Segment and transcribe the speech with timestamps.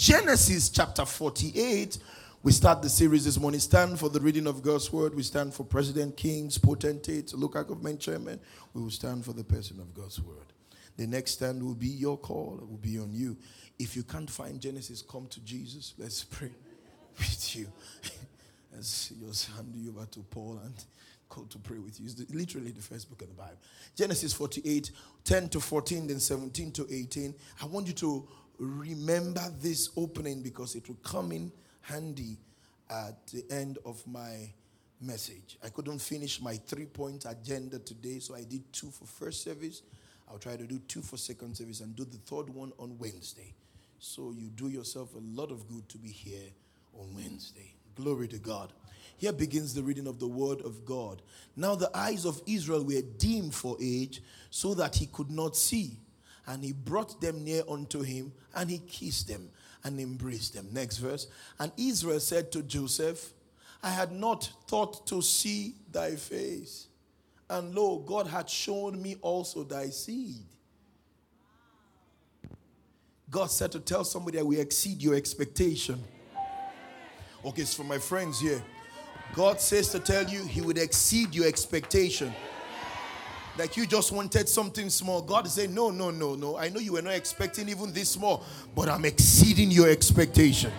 [0.00, 1.98] Genesis chapter 48.
[2.42, 3.60] We start the series this morning.
[3.60, 5.14] Stand for the reading of God's word.
[5.14, 8.40] We stand for president, kings, potentates, local government chairman.
[8.72, 10.54] We will stand for the person of God's word.
[10.96, 13.36] The next stand will be your call, it will be on you.
[13.78, 15.92] If you can't find Genesis, come to Jesus.
[15.98, 16.52] Let's pray
[17.18, 17.70] with you.
[18.78, 20.82] As just hand you over to Paul and
[21.28, 22.06] call to pray with you.
[22.06, 23.58] It's literally the first book of the Bible.
[23.94, 24.92] Genesis 48,
[25.24, 27.34] 10 to 14, then 17 to 18.
[27.62, 28.28] I want you to
[28.60, 32.36] remember this opening because it will come in handy
[32.90, 34.52] at the end of my
[35.00, 35.58] message.
[35.64, 39.82] I couldn't finish my three point agenda today, so I did two for first service.
[40.30, 43.54] I'll try to do two for second service and do the third one on Wednesday.
[43.98, 46.50] So you do yourself a lot of good to be here
[46.98, 47.74] on Wednesday.
[47.96, 48.72] Glory to God.
[49.16, 51.22] Here begins the reading of the word of God.
[51.56, 55.96] Now the eyes of Israel were dim for age, so that he could not see.
[56.46, 59.50] And he brought them near unto him, and he kissed them
[59.84, 60.68] and embraced them.
[60.72, 61.26] Next verse.
[61.58, 63.32] And Israel said to Joseph,
[63.82, 66.88] I had not thought to see thy face.
[67.48, 70.44] And lo, God had shown me also thy seed.
[73.30, 76.02] God said to tell somebody that we exceed your expectation.
[77.44, 78.62] Okay, so for my friends here,
[79.34, 82.34] God says to tell you he would exceed your expectation.
[83.58, 85.20] Like you just wanted something small.
[85.22, 86.56] God is saying, No, no, no, no.
[86.56, 90.72] I know you were not expecting even this small, but I'm exceeding your expectation.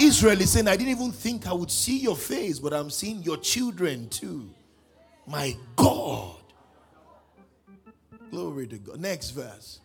[0.00, 3.22] Israel is saying, I didn't even think I would see your face, but I'm seeing
[3.22, 4.50] your children too.
[5.26, 6.36] My God.
[8.30, 9.00] Glory to God.
[9.00, 9.80] Next verse.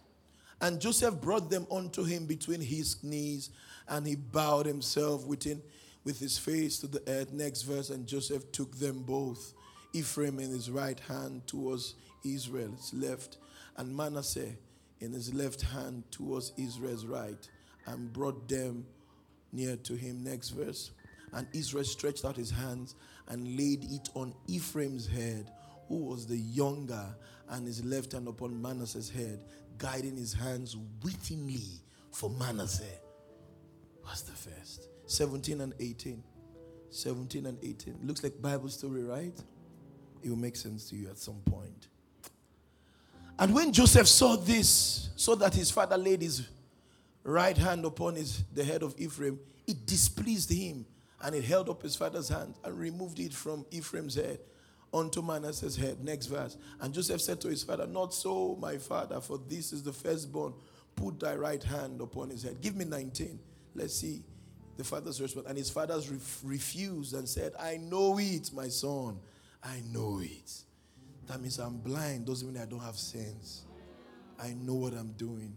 [0.61, 3.51] And Joseph brought them unto him between his knees,
[3.87, 5.61] and he bowed himself within
[6.03, 7.31] with his face to the earth.
[7.31, 7.89] Next verse.
[7.89, 9.53] And Joseph took them both,
[9.93, 13.37] Ephraim in his right hand towards Israel's left,
[13.77, 14.55] and Manasseh
[14.99, 17.49] in his left hand towards Israel's right,
[17.85, 18.85] and brought them
[19.51, 20.23] near to him.
[20.23, 20.91] Next verse.
[21.31, 22.95] And Israel stretched out his hands
[23.27, 25.51] and laid it on Ephraim's head,
[25.87, 27.15] who was the younger,
[27.49, 29.43] and his left hand upon Manasseh's head,
[29.77, 32.83] guiding his hands wittingly for Manasseh.
[34.01, 34.89] What's the first?
[35.05, 36.23] 17 and 18.
[36.89, 37.99] 17 and 18.
[38.03, 39.39] Looks like Bible story, right?
[40.23, 41.87] It will make sense to you at some point.
[43.39, 46.47] And when Joseph saw this, saw that his father laid his
[47.23, 50.85] right hand upon his, the head of Ephraim, it displeased him.
[51.21, 54.39] And it held up his father's hand and removed it from Ephraim's head
[54.93, 56.03] unto Manasseh's head.
[56.03, 56.57] Next verse.
[56.79, 60.53] And Joseph said to his father, Not so, my father, for this is the firstborn.
[60.95, 62.61] Put thy right hand upon his head.
[62.61, 63.39] Give me 19.
[63.75, 64.23] Let's see
[64.77, 65.45] the father's response.
[65.47, 69.19] And his fathers ref- refused and said, I know it, my son.
[69.61, 70.63] I know it.
[71.29, 72.25] That means I'm blind.
[72.25, 73.65] Doesn't mean I don't have sense.
[74.41, 75.55] I know what I'm doing.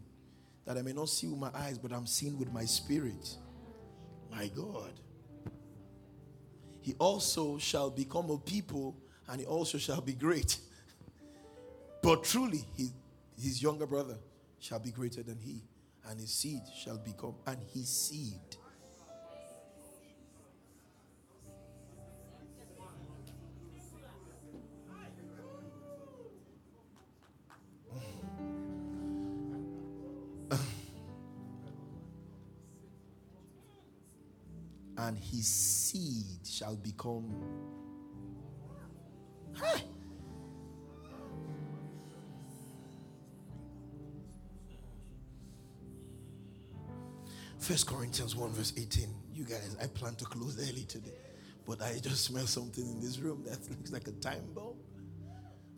[0.66, 3.36] That I may not see with my eyes, but I'm seeing with my spirit.
[4.30, 4.92] My God.
[6.82, 8.94] He also shall become a people,
[9.28, 10.58] and he also shall be great.
[12.02, 12.64] but truly,
[13.40, 14.18] his younger brother
[14.58, 15.62] shall be greater than he,
[16.06, 18.40] and his seed shall become, and his seed
[35.08, 37.28] and his seed shall become.
[47.58, 49.08] First Corinthians 1 verse 18.
[49.34, 51.10] You guys, I plan to close early today,
[51.66, 54.74] but I just smell something in this room that looks like a time bomb.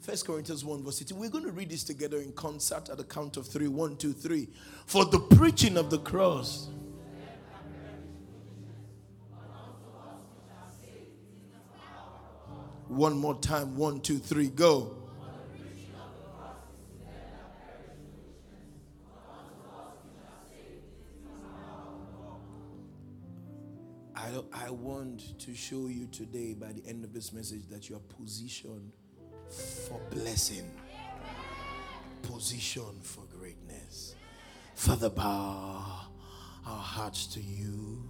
[0.00, 1.18] First Corinthians 1 verse 18.
[1.18, 3.68] We're going to read this together in concert at the count of three.
[3.68, 4.48] One, two, three.
[4.86, 6.68] For the preaching of the cross
[12.94, 13.76] One more time.
[13.76, 14.94] One, two, three, go.
[24.14, 27.96] I, I want to show you today by the end of this message that you
[27.96, 28.92] are positioned
[29.50, 30.70] for blessing,
[32.22, 34.14] position for greatness.
[34.76, 36.06] Father, bow
[36.64, 38.04] our hearts to you.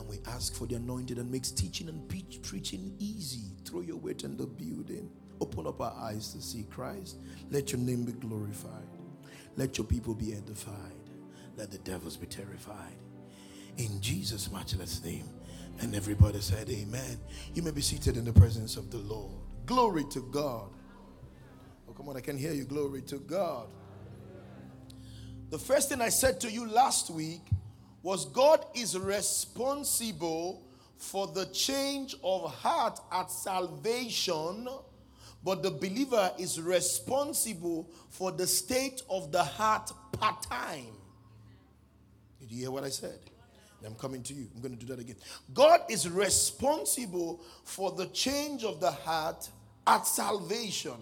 [0.00, 2.08] And we ask for the anointing that makes teaching and
[2.42, 3.52] preaching easy.
[3.66, 5.10] Throw your weight in the building.
[5.42, 7.18] Open up our eyes to see Christ.
[7.50, 8.88] Let your name be glorified.
[9.56, 10.94] Let your people be edified.
[11.58, 12.96] Let the devils be terrified.
[13.76, 15.28] In Jesus' matchless name.
[15.80, 17.18] And everybody said, Amen.
[17.52, 19.34] You may be seated in the presence of the Lord.
[19.66, 20.70] Glory to God.
[21.86, 22.64] Oh, come on, I can hear you.
[22.64, 23.66] Glory to God.
[25.50, 27.42] The first thing I said to you last week
[28.02, 30.62] was God is responsible
[30.96, 34.68] for the change of heart at salvation,
[35.42, 40.92] but the believer is responsible for the state of the heart part time.
[42.40, 43.18] Did you hear what I said?
[43.84, 44.46] I'm coming to you.
[44.54, 45.16] I'm going to do that again.
[45.54, 49.48] God is responsible for the change of the heart
[49.86, 50.96] at salvation,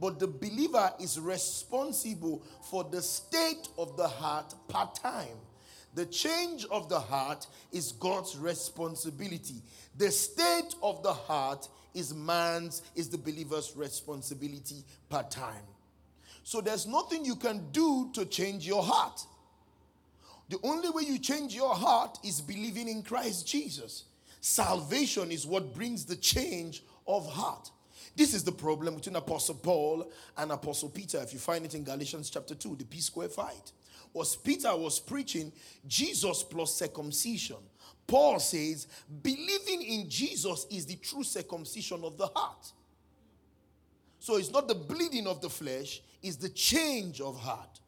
[0.00, 5.36] but the believer is responsible for the state of the heart part time.
[5.94, 9.62] The change of the heart is God's responsibility.
[9.98, 15.64] The state of the heart is man's, is the believer's responsibility per time.
[16.44, 19.20] So there's nothing you can do to change your heart.
[20.48, 24.04] The only way you change your heart is believing in Christ Jesus.
[24.40, 27.70] Salvation is what brings the change of heart.
[28.16, 31.18] This is the problem between Apostle Paul and Apostle Peter.
[31.22, 33.72] If you find it in Galatians chapter 2, the P square fight.
[34.12, 35.52] Was Peter was preaching
[35.86, 37.56] Jesus plus circumcision.
[38.06, 38.86] Paul says,
[39.22, 42.72] believing in Jesus is the true circumcision of the heart.
[44.18, 47.80] So it's not the bleeding of the flesh, it's the change of heart.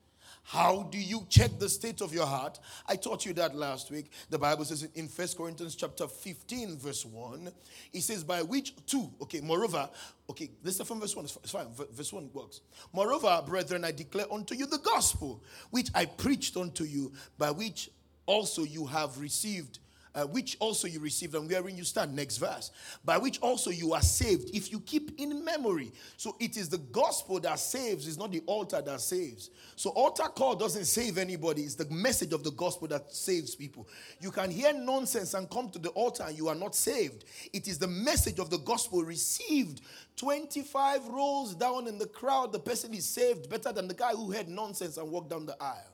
[0.44, 2.58] How do you check the state of your heart?
[2.86, 4.10] I taught you that last week.
[4.28, 7.50] The Bible says in First Corinthians chapter 15, verse 1,
[7.94, 9.88] it says, by which two, okay, moreover,
[10.28, 12.60] okay, this is from verse 1, it's fine, verse 1 works.
[12.92, 17.90] Moreover, brethren, I declare unto you the gospel, which I preached unto you, by which
[18.26, 19.78] also you have received
[20.14, 22.14] uh, which also you received and wherein you stand.
[22.14, 22.70] Next verse.
[23.04, 25.92] By which also you are saved if you keep in memory.
[26.16, 29.50] So it is the gospel that saves, it's not the altar that saves.
[29.76, 33.88] So altar call doesn't save anybody, it's the message of the gospel that saves people.
[34.20, 37.24] You can hear nonsense and come to the altar and you are not saved.
[37.52, 39.80] It is the message of the gospel received
[40.16, 42.52] 25 rows down in the crowd.
[42.52, 45.56] The person is saved better than the guy who heard nonsense and walked down the
[45.60, 45.93] aisle.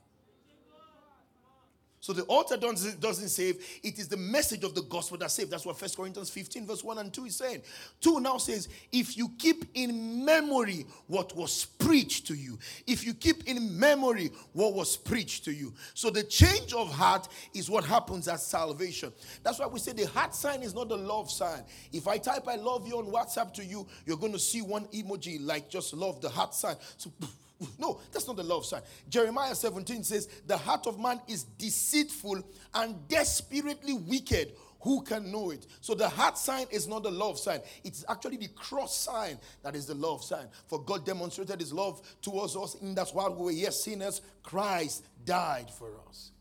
[2.01, 3.63] So the altar doesn't, save.
[3.83, 5.51] It is the message of the gospel that saves.
[5.51, 7.61] That's what First Corinthians 15, verse 1 and 2 is saying.
[8.01, 12.57] 2 now says, if you keep in memory what was preached to you,
[12.87, 15.75] if you keep in memory what was preached to you.
[15.93, 19.13] So the change of heart is what happens at salvation.
[19.43, 21.61] That's why we say the heart sign is not the love sign.
[21.93, 24.85] If I type I love you on WhatsApp to you, you're going to see one
[24.87, 26.77] emoji like just love, the heart sign.
[26.97, 27.11] So
[27.79, 28.81] no, that's not the love sign.
[29.09, 32.43] Jeremiah 17 says, The heart of man is deceitful
[32.73, 34.53] and desperately wicked.
[34.81, 35.67] Who can know it?
[35.79, 37.59] So the heart sign is not the love sign.
[37.83, 40.47] It's actually the cross sign that is the love sign.
[40.67, 45.05] For God demonstrated his love towards us in that while we were yet sinners, Christ
[45.23, 46.31] died for us.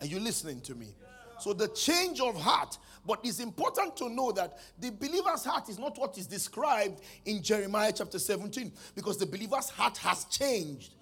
[0.00, 0.94] Are you listening to me?
[1.40, 2.76] So the change of heart
[3.06, 7.42] but it's important to know that the believer's heart is not what is described in
[7.42, 10.94] Jeremiah chapter 17 because the believer's heart has changed.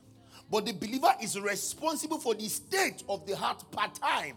[0.51, 4.37] But the believer is responsible for the state of the heart part time.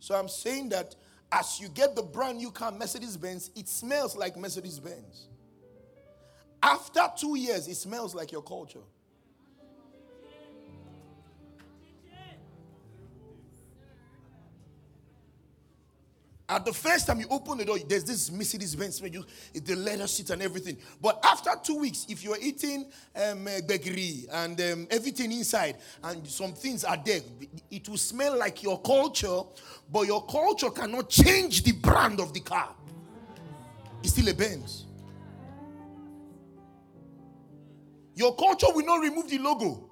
[0.00, 0.96] So I'm saying that
[1.30, 5.28] as you get the brand new car, Mercedes Benz, it smells like Mercedes Benz.
[6.62, 8.80] After two years, it smells like your culture.
[16.48, 20.06] At the first time you open the door, there's this Mercedes Benz you the leather
[20.06, 20.76] seat and everything.
[21.02, 26.52] But after two weeks, if you're eating um, bakery and um, everything inside, and some
[26.52, 27.20] things are there,
[27.68, 29.40] it will smell like your culture,
[29.90, 32.68] but your culture cannot change the brand of the car.
[34.04, 34.84] It's still a Benz.
[38.14, 39.90] Your culture will not remove the logo.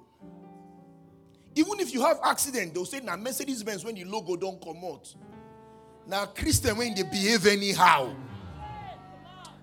[1.53, 4.77] Even if you have accident, they'll say, now Mercedes Benz when the logo don't come
[4.85, 5.13] out.
[6.07, 8.15] Now, Christian, when they behave anyhow,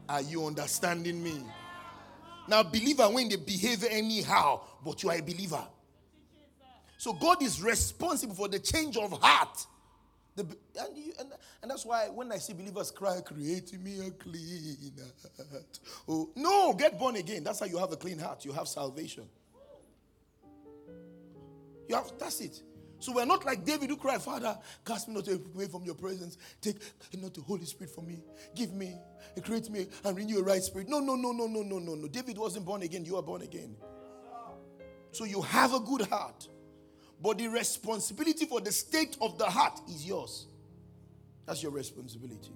[0.08, 1.40] are you understanding me?
[2.48, 5.64] Now, believer, when they behave anyhow, but you are a believer.
[6.98, 9.66] So, God is responsible for the change of heart.
[10.34, 11.30] The, and, you, and,
[11.60, 14.92] and, that's why when I see believers cry, create me a clean
[15.52, 15.78] heart.
[16.08, 17.44] Oh, no, get born again.
[17.44, 18.44] That's how you have a clean heart.
[18.44, 19.24] You have salvation.
[21.88, 22.62] You have, that's it.
[23.02, 26.38] So we're not like David who cried, Father, cast me not away from your presence.
[26.60, 26.76] Take
[27.18, 28.22] not the Holy Spirit from me.
[28.54, 28.96] Give me,
[29.42, 30.88] create me, and renew a right spirit.
[30.88, 32.06] No, no, no, no, no, no, no, no.
[32.06, 33.04] David wasn't born again.
[33.04, 33.74] You are born again.
[35.10, 36.46] So you have a good heart.
[37.20, 40.46] But the responsibility for the state of the heart is yours.
[41.44, 42.52] That's your responsibility.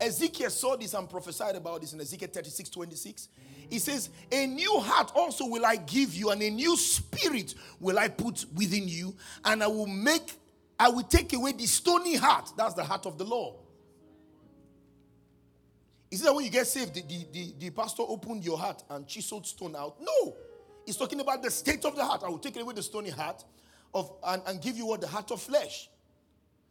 [0.00, 3.28] Ezekiel saw this and prophesied about this in Ezekiel 36 26.
[3.70, 7.98] He says, A new heart also will I give you, and a new spirit will
[7.98, 10.38] I put within you, and I will make,
[10.78, 12.50] I will take away the stony heart.
[12.56, 13.56] That's the heart of the law.
[16.10, 18.84] Is it that when you get saved, the, the, the, the pastor opened your heart
[18.90, 19.96] and chiseled stone out?
[20.00, 20.36] No.
[20.86, 22.22] He's talking about the state of the heart.
[22.24, 23.44] I will take away the stony heart
[23.92, 25.88] of and, and give you what the heart of flesh.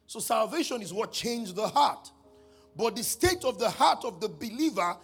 [0.08, 2.10] So salvation is what changed the heart.
[2.76, 4.98] But the state of the heart of the believer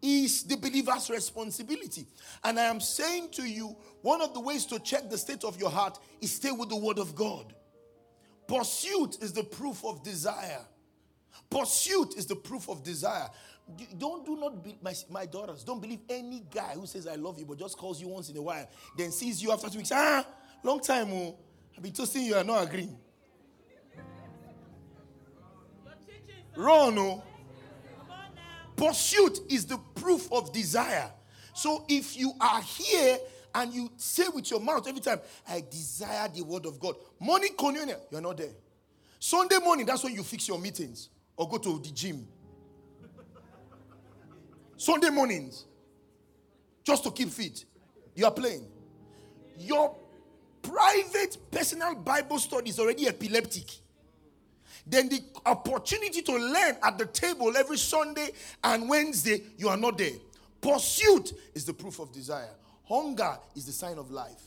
[0.00, 2.06] is the believer's responsibility.
[2.44, 5.58] And I am saying to you, one of the ways to check the state of
[5.58, 7.52] your heart is stay with the word of God.
[8.46, 10.64] Pursuit is the proof of desire.
[11.50, 13.28] Pursuit is the proof of desire.
[13.98, 15.64] Don't do not be my, my daughters.
[15.64, 18.36] Don't believe any guy who says I love you, but just calls you once in
[18.36, 19.92] a while, then sees you after two weeks.
[19.92, 20.26] Ah,
[20.62, 21.12] long time.
[21.12, 21.36] Oh,
[21.76, 22.36] I've been toasting you.
[22.36, 22.98] are not agreeing.
[26.58, 27.22] Wrong, oh.
[28.76, 28.88] no.
[28.88, 31.08] Pursuit is the proof of desire.
[31.54, 33.18] So if you are here
[33.54, 36.96] and you say with your mouth every time, I desire the word of God.
[37.20, 38.50] Morning communion, you're not there.
[39.20, 42.26] Sunday morning, that's when you fix your meetings or go to the gym.
[44.76, 45.64] Sunday mornings,
[46.84, 47.64] just to keep fit,
[48.16, 48.66] you are playing.
[49.58, 49.94] Your
[50.60, 53.80] private personal Bible study is already epileptic
[54.88, 58.30] then the opportunity to learn at the table every Sunday
[58.64, 60.16] and Wednesday, you are not there.
[60.60, 62.54] Pursuit is the proof of desire.
[62.84, 64.42] Hunger is the sign of life.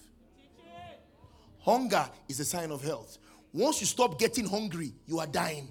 [1.60, 3.20] Hunger is a sign of health.
[3.54, 5.68] Once you stop getting hungry, you are dying.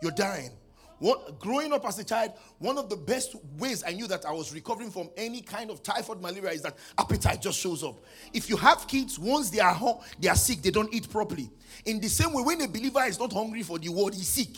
[0.00, 0.50] You're dying.
[1.00, 4.32] What, growing up as a child, one of the best ways I knew that I
[4.32, 8.04] was recovering from any kind of typhoid malaria is that appetite just shows up.
[8.34, 11.50] If you have kids, once they are home, they are sick, they don't eat properly.
[11.86, 14.54] In the same way, when a believer is not hungry for the word, he's sick.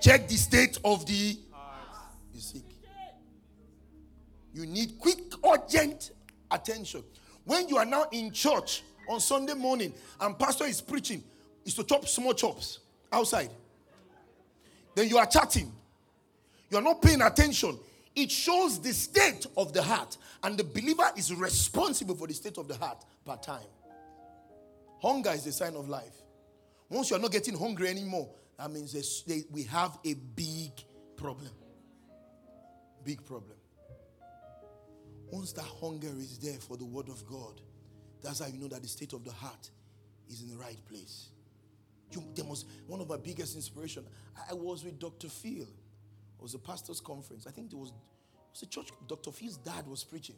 [0.00, 1.38] Check the state of the
[2.32, 2.62] he's sick.
[4.54, 6.12] You need quick, urgent
[6.50, 7.04] attention.
[7.44, 11.22] When you are now in church on Sunday morning and pastor is preaching,
[11.66, 12.78] is to chop small chops
[13.12, 13.50] outside.
[14.94, 15.72] Then you are chatting.
[16.70, 17.78] You are not paying attention.
[18.14, 20.16] It shows the state of the heart.
[20.42, 23.66] And the believer is responsible for the state of the heart per time.
[25.02, 26.14] Hunger is a sign of life.
[26.88, 30.70] Once you are not getting hungry anymore, that means we have a big
[31.16, 31.50] problem.
[33.04, 33.56] Big problem.
[35.30, 37.60] Once that hunger is there for the word of God,
[38.22, 39.70] that's how you know that the state of the heart
[40.30, 41.30] is in the right place.
[42.10, 44.04] You, there was one of my biggest inspiration.
[44.50, 45.28] I was with Dr.
[45.28, 45.62] Phil.
[45.62, 47.46] It was a pastor's conference.
[47.46, 47.94] I think it was, it
[48.52, 48.88] was a church.
[49.08, 49.32] Dr.
[49.32, 50.36] Phil's dad was preaching.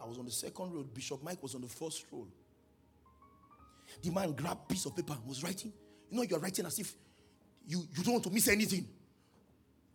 [0.00, 0.82] I was on the second row.
[0.82, 2.26] Bishop Mike was on the first row.
[4.02, 5.72] The man grabbed piece of paper and was writing.
[6.10, 6.94] You know, you're writing as if
[7.66, 8.86] you, you don't want to miss anything.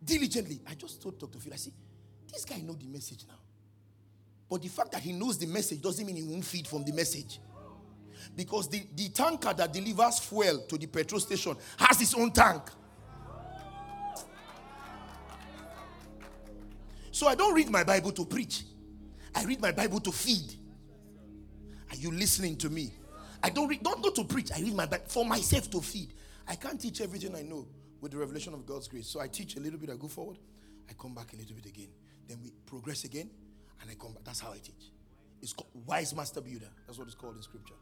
[0.02, 0.60] Diligently.
[0.68, 1.38] I just told Dr.
[1.38, 1.72] Phil, I see,
[2.32, 3.38] this guy know the message now.
[4.48, 6.92] But the fact that he knows the message doesn't mean he won't feed from the
[6.92, 7.38] message.
[8.34, 12.62] Because the, the tanker that delivers fuel to the petrol station has its own tank.
[17.10, 18.62] So I don't read my Bible to preach.
[19.34, 20.54] I read my Bible to feed.
[21.90, 22.92] Are you listening to me?
[23.42, 24.50] I don't read, don't go to preach.
[24.52, 26.14] I read my Bible for myself to feed.
[26.46, 27.66] I can't teach everything I know
[28.00, 29.06] with the revelation of God's grace.
[29.06, 30.38] So I teach a little bit, I go forward,
[30.88, 31.88] I come back a little bit again.
[32.28, 33.30] Then we progress again,
[33.80, 34.24] and I come back.
[34.24, 34.92] That's how I teach.
[35.42, 36.68] It's called wise master builder.
[36.86, 37.74] That's what it's called in scripture.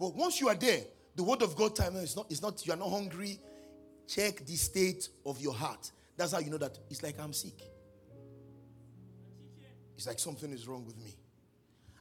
[0.00, 0.80] But once you are there,
[1.14, 3.38] the word of God time is not, it's not, you are not hungry.
[4.08, 5.92] Check the state of your heart.
[6.16, 7.60] That's how you know that it's like I'm sick.
[9.94, 11.14] It's like something is wrong with me.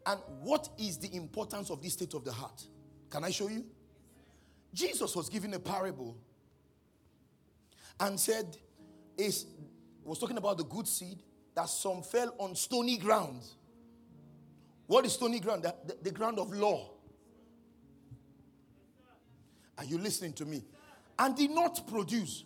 [0.06, 2.64] And what is the importance of this state of the heart?
[3.10, 3.66] Can I show you?
[4.74, 6.16] Jesus was given a parable
[8.00, 8.56] and said,
[9.18, 9.46] is
[10.06, 11.22] was talking about the good seed
[11.54, 13.44] that some fell on stony ground.
[14.88, 15.64] What is stony ground?
[15.64, 16.92] The, the, the ground of law.
[19.80, 20.62] Are you listening to me?
[21.18, 22.44] And did not produce.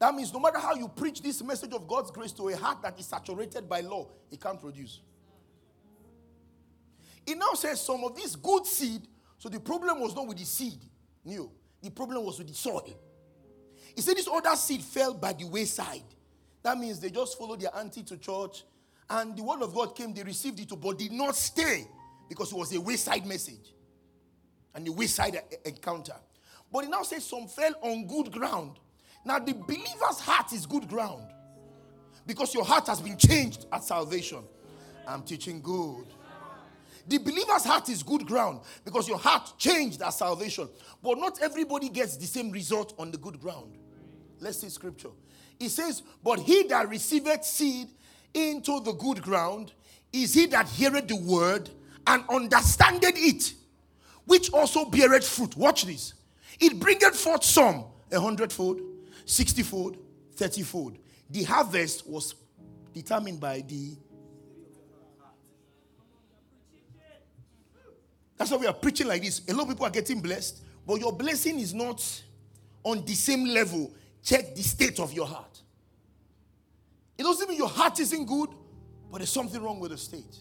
[0.00, 2.82] That means no matter how you preach this message of God's grace to a heart
[2.82, 5.00] that is saturated by law, it can't produce.
[7.24, 9.02] It now says some of this good seed.
[9.38, 10.80] So the problem was not with the seed,
[11.24, 11.52] no.
[11.82, 12.98] The problem was with the soil.
[13.94, 16.02] He said this other seed fell by the wayside.
[16.62, 18.64] That means they just followed their auntie to church,
[19.08, 21.86] and the word of God came, they received it, but did not stay
[22.28, 23.74] because it was a wayside message
[24.74, 26.14] and a wayside encounter.
[26.72, 28.78] But he now says some fell on good ground.
[29.24, 31.24] Now, the believer's heart is good ground
[32.26, 34.44] because your heart has been changed at salvation.
[35.06, 36.06] I'm teaching good.
[37.06, 40.68] The believer's heart is good ground because your heart changed at salvation.
[41.02, 43.76] But not everybody gets the same result on the good ground.
[44.38, 45.10] Let's see scripture.
[45.58, 47.88] It says, But he that receiveth seed
[48.32, 49.72] into the good ground
[50.12, 51.68] is he that heareth the word
[52.06, 53.54] and understandeth it,
[54.24, 55.56] which also beareth fruit.
[55.56, 56.14] Watch this.
[56.60, 58.80] It bringeth forth some a hundredfold,
[59.24, 59.96] sixtyfold,
[60.36, 60.98] thirtyfold.
[61.30, 62.34] The harvest was
[62.92, 63.96] determined by the.
[68.36, 69.42] That's why we are preaching like this.
[69.48, 72.22] A lot of people are getting blessed, but your blessing is not
[72.82, 73.92] on the same level.
[74.22, 75.60] Check the state of your heart.
[77.18, 78.48] It doesn't mean your heart isn't good,
[79.10, 80.38] but there's something wrong with the state.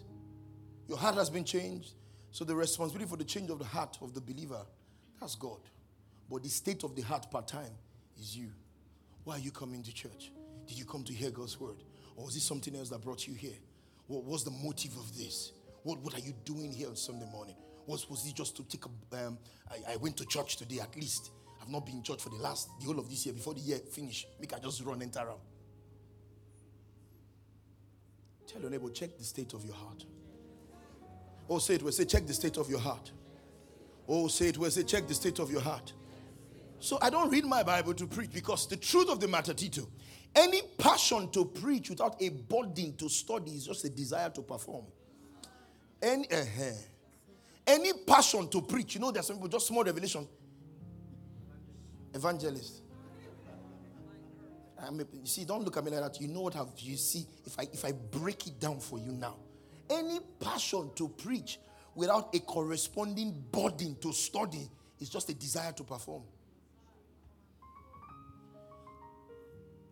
[0.87, 1.91] Your heart has been changed.
[2.31, 4.61] So the responsibility for the change of the heart of the believer,
[5.19, 5.59] that's God.
[6.29, 7.71] But the state of the heart part time
[8.19, 8.49] is you.
[9.23, 10.31] Why are you coming to church?
[10.67, 11.83] Did you come to hear God's word?
[12.15, 13.57] Or was it something else that brought you here?
[14.07, 15.51] What was the motive of this?
[15.83, 17.55] What, what are you doing here on Sunday morning?
[17.87, 19.37] Was, was it just to take a, um,
[19.71, 21.31] I, I went to church today at least.
[21.61, 23.33] I've not been in church for the last, the whole of this year.
[23.33, 25.39] Before the year finish, make I just run enter around.
[28.47, 30.05] Tell your neighbor, check the state of your heart.
[31.49, 31.91] Oh, say it well.
[31.91, 33.11] Say, check the state of your heart.
[34.07, 34.69] Oh, say it well.
[34.69, 35.93] Say, check the state of your heart.
[36.79, 39.87] So I don't read my Bible to preach because the truth of the matter, Tito,
[40.35, 44.85] any passion to preach without a burden to study is just a desire to perform.
[46.01, 46.71] Any, uh-huh.
[47.67, 50.27] any passion to preach, you know, there's some people, just small revelation.
[52.13, 52.81] Evangelist.
[54.81, 56.21] I you see, don't look at me like that.
[56.21, 59.11] You know what have you see if I if I break it down for you
[59.11, 59.35] now.
[59.89, 61.59] Any passion to preach
[61.95, 64.69] without a corresponding burden to study
[64.99, 66.23] is just a desire to perform.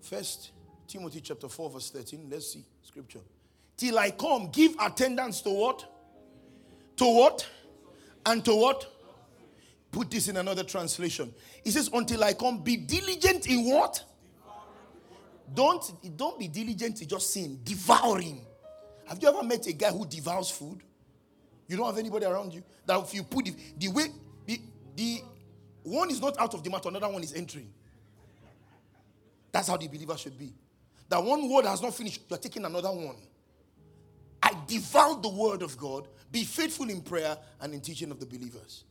[0.07, 0.51] First
[0.87, 2.29] Timothy chapter 4, verse 13.
[2.31, 3.19] Let's see scripture.
[3.75, 5.85] Till I come, give attendance to what?
[6.95, 7.45] To what?
[8.25, 8.87] And to what?
[9.91, 11.33] Put this in another translation.
[11.65, 14.01] It says, Until I come, be diligent in what?
[15.53, 15.83] Don't,
[16.15, 18.45] don't be diligent in just sin, devouring.
[19.07, 20.83] Have you ever met a guy who devours food?
[21.67, 24.05] You don't have anybody around you that if you put the, the way
[24.45, 24.61] the,
[24.95, 25.21] the
[25.83, 27.73] one is not out of the matter, another one is entering.
[29.51, 30.53] That's how the believer should be.
[31.09, 33.15] That one word has not finished, you're taking another one.
[34.43, 38.25] I devour the word of God, be faithful in prayer and in teaching of the
[38.25, 38.83] believers.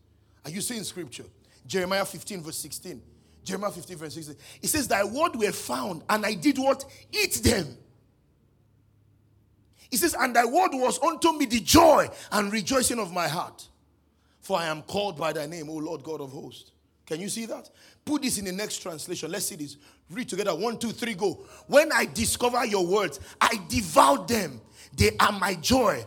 [0.45, 1.25] Are you saying scripture?
[1.67, 3.03] Jeremiah 15, verse 16.
[3.45, 4.37] Jeremiah 15, verse 16.
[4.63, 6.85] It says, Thy word were found, and I did what?
[7.13, 7.77] Eat them.
[9.91, 13.69] He says, And thy word was unto me the joy and rejoicing of my heart.
[14.41, 16.73] For I am called by thy name, O Lord God of hosts.
[17.07, 17.71] Can you see that?
[18.05, 19.31] Put this in the next translation.
[19.31, 19.77] Let's see this.
[20.11, 20.55] Read together.
[20.55, 21.45] One, two, three, go.
[21.69, 24.61] When I discover your words, I devour them.
[24.97, 26.05] They are my joy.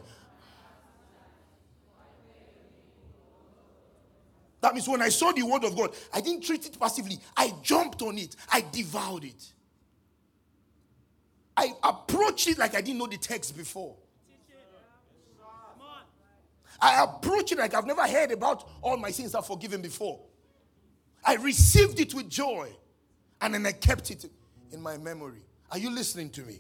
[4.62, 7.18] That means when I saw the word of God, I didn't treat it passively.
[7.38, 8.36] I jumped on it.
[8.52, 9.54] I devoured it.
[11.56, 13.96] I approached it like I didn't know the text before.
[16.82, 20.20] I approached it like I've never heard about all my sins are forgiven before.
[21.24, 22.70] I received it with joy
[23.42, 24.26] and then I kept it
[24.72, 25.42] in my memory.
[25.72, 26.60] Are you listening to me?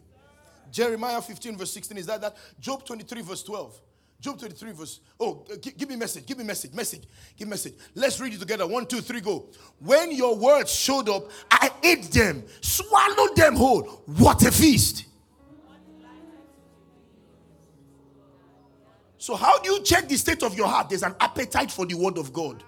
[0.72, 1.98] Jeremiah 15, verse 16.
[1.98, 2.38] Is that that?
[2.60, 3.82] Job 23, verse 12.
[4.22, 5.00] Job 23, verse.
[5.20, 6.26] Oh, uh, give, give me message.
[6.26, 6.74] Give me message.
[6.74, 7.04] Message.
[7.38, 7.74] Give message.
[7.96, 8.68] Let's read it together.
[8.68, 9.46] One, two, three, go.
[9.80, 13.84] When your words showed up, I ate them, swallowed them whole.
[14.18, 15.06] What a feast.
[19.18, 20.90] So, how do you check the state of your heart?
[20.90, 22.64] There's an appetite for the word of God.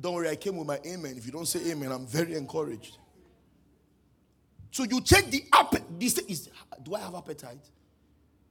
[0.00, 1.14] Don't worry, I came with my amen.
[1.16, 2.98] If you don't say amen, I'm very encouraged.
[4.70, 5.84] So you check the appetite.
[6.28, 6.50] Is,
[6.82, 7.64] do I have appetite?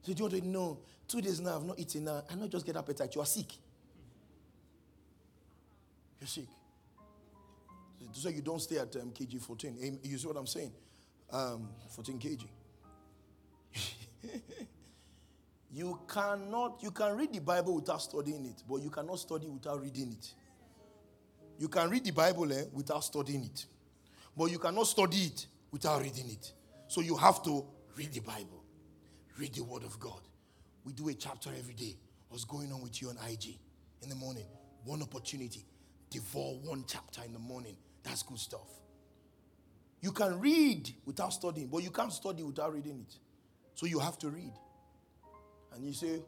[0.02, 0.78] So you want to know?
[1.06, 2.22] Two days now, I've not eaten now.
[2.30, 3.14] I not just get appetite.
[3.14, 3.46] You are sick.
[6.20, 6.44] You're sick.
[8.12, 10.00] So you don't stay at um, kg 14.
[10.02, 10.72] You see what I'm saying?
[11.30, 12.44] Um, 14 kg.
[15.72, 19.80] you cannot, you can read the Bible without studying it, but you cannot study without
[19.80, 20.34] reading it.
[21.58, 23.66] You can read the Bible eh, without studying it,
[24.36, 26.52] but you cannot study it without reading it.
[26.86, 27.64] So you have to
[27.96, 28.62] read the Bible,
[29.36, 30.20] read the Word of God.
[30.84, 31.96] We do a chapter every day.
[32.28, 33.58] What's going on with you on IG
[34.02, 34.46] in the morning?
[34.84, 35.64] One opportunity.
[36.10, 37.76] Devour one chapter in the morning.
[38.02, 38.68] That's good stuff.
[40.00, 43.16] You can read without studying, but you can't study without reading it.
[43.74, 44.52] So you have to read.
[45.74, 46.22] And you say,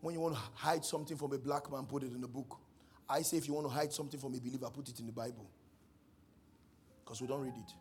[0.00, 2.58] when you want to hide something from a black man, put it in the book.
[3.12, 5.12] I say, if you want to hide something from a believer, put it in the
[5.12, 5.46] Bible.
[7.04, 7.72] Because we don't read it.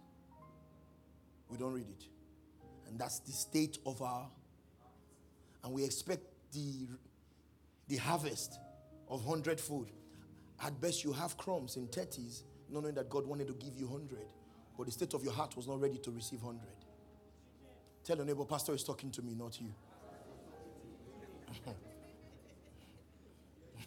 [1.47, 2.05] We don't read it.
[2.87, 4.27] And that's the state of our.
[5.63, 6.85] And we expect the,
[7.87, 8.59] the harvest
[9.07, 9.89] of hundredfold.
[10.61, 13.87] At best, you have crumbs in 30s, not knowing that God wanted to give you
[13.87, 14.19] 100.
[14.77, 16.67] But the state of your heart was not ready to receive 100.
[18.03, 19.73] Tell your neighbor, Pastor is talking to me, not you.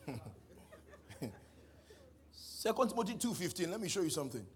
[2.64, 3.70] Second Timothy 2:15.
[3.70, 4.46] Let me show you something.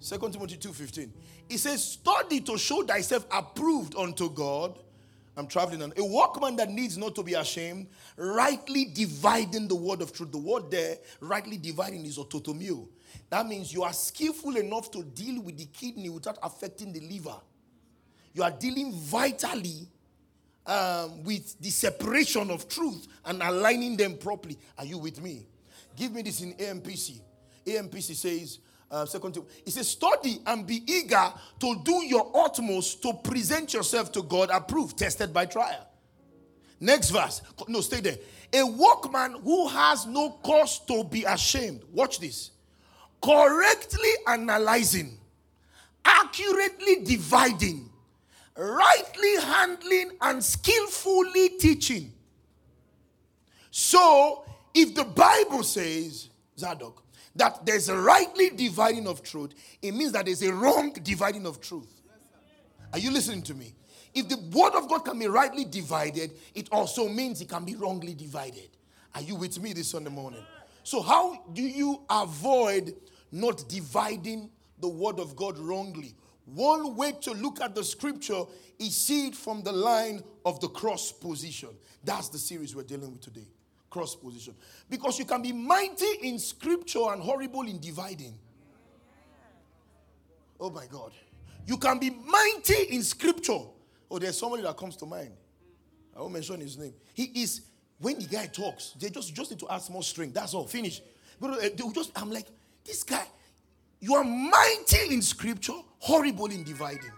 [0.00, 1.10] Second Timothy 2:15.
[1.48, 4.78] It says, "Study to show thyself approved unto God,
[5.34, 7.86] I'm traveling on a workman that needs not to be ashamed,
[8.18, 10.30] rightly dividing the word of truth.
[10.30, 12.86] The word there, rightly dividing, is orthotomeo.
[13.30, 17.40] That means you are skillful enough to deal with the kidney without affecting the liver.
[18.34, 19.88] You are dealing vitally
[20.66, 24.58] um, with the separation of truth and aligning them properly.
[24.76, 25.46] Are you with me?
[25.96, 27.22] Give me this in AMPC.
[27.76, 28.58] AMPC says,
[28.90, 34.10] uh, second it says, study and be eager to do your utmost to present yourself
[34.12, 35.88] to God approved, tested by trial.
[36.80, 37.42] Next verse.
[37.66, 38.16] No, stay there.
[38.52, 41.82] A workman who has no cause to be ashamed.
[41.92, 42.52] Watch this.
[43.22, 45.18] Correctly analyzing,
[46.04, 47.90] accurately dividing,
[48.56, 52.12] rightly handling, and skillfully teaching.
[53.70, 57.02] So, if the Bible says, Zadok,
[57.38, 61.60] that there's a rightly dividing of truth, it means that there's a wrong dividing of
[61.60, 62.02] truth.
[62.92, 63.74] Are you listening to me?
[64.14, 67.76] If the word of God can be rightly divided, it also means it can be
[67.76, 68.68] wrongly divided.
[69.14, 70.42] Are you with me this Sunday morning?
[70.82, 72.94] So, how do you avoid
[73.30, 76.14] not dividing the word of God wrongly?
[76.46, 78.44] One way to look at the scripture
[78.78, 81.68] is see it from the line of the cross position.
[82.02, 83.48] That's the series we're dealing with today
[83.90, 84.54] cross position.
[84.88, 88.34] Because you can be mighty in scripture and horrible in dividing.
[90.60, 91.12] Oh my God.
[91.66, 93.60] You can be mighty in scripture.
[94.10, 95.32] Oh, there's somebody that comes to mind.
[96.16, 96.94] I won't mention his name.
[97.14, 97.62] He is,
[97.98, 100.34] when the guy talks, they just, just need to add more strength.
[100.34, 100.66] That's all.
[100.66, 101.00] Finish.
[101.38, 102.46] But uh, they just, I'm like,
[102.84, 103.26] this guy,
[104.00, 107.10] you are mighty in scripture, horrible in dividing.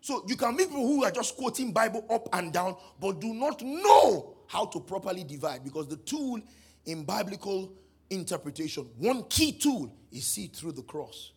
[0.00, 3.34] So you can meet people who are just quoting Bible up and down, but do
[3.34, 6.40] not know how to properly divide because the tool
[6.84, 7.72] in biblical
[8.10, 11.32] interpretation, one key tool is see through the cross.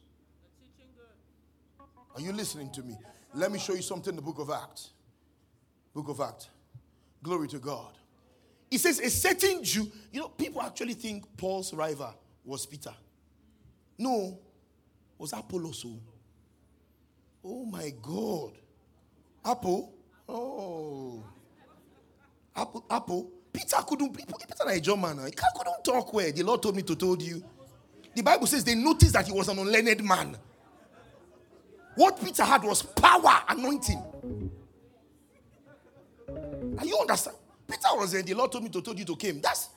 [2.15, 2.97] Are you listening to me?
[3.33, 4.89] Let me show you something in the book of Acts.
[5.93, 6.49] Book of Acts.
[7.21, 7.93] Glory to God.
[8.71, 12.13] It says a certain Jew, you know, people actually think Paul's rival
[12.45, 12.93] was Peter.
[13.97, 14.39] No,
[15.17, 15.85] was Apollos.
[15.85, 15.99] Oh,
[17.43, 18.53] oh my God.
[19.43, 19.93] Apple?
[20.27, 21.23] Oh.
[22.59, 23.31] Apple, Apple.
[23.51, 25.25] Peter couldn't, Peter a German.
[25.25, 26.31] He couldn't talk well.
[26.31, 27.43] The Lord told me to told you.
[28.15, 30.37] The Bible says they noticed that he was an unlearned man.
[31.95, 34.01] What Peter had was power, anointing.
[36.77, 37.37] Are you understand?
[37.67, 38.21] Peter was there.
[38.21, 39.41] The Lord told me to told you to came.
[39.41, 39.69] That's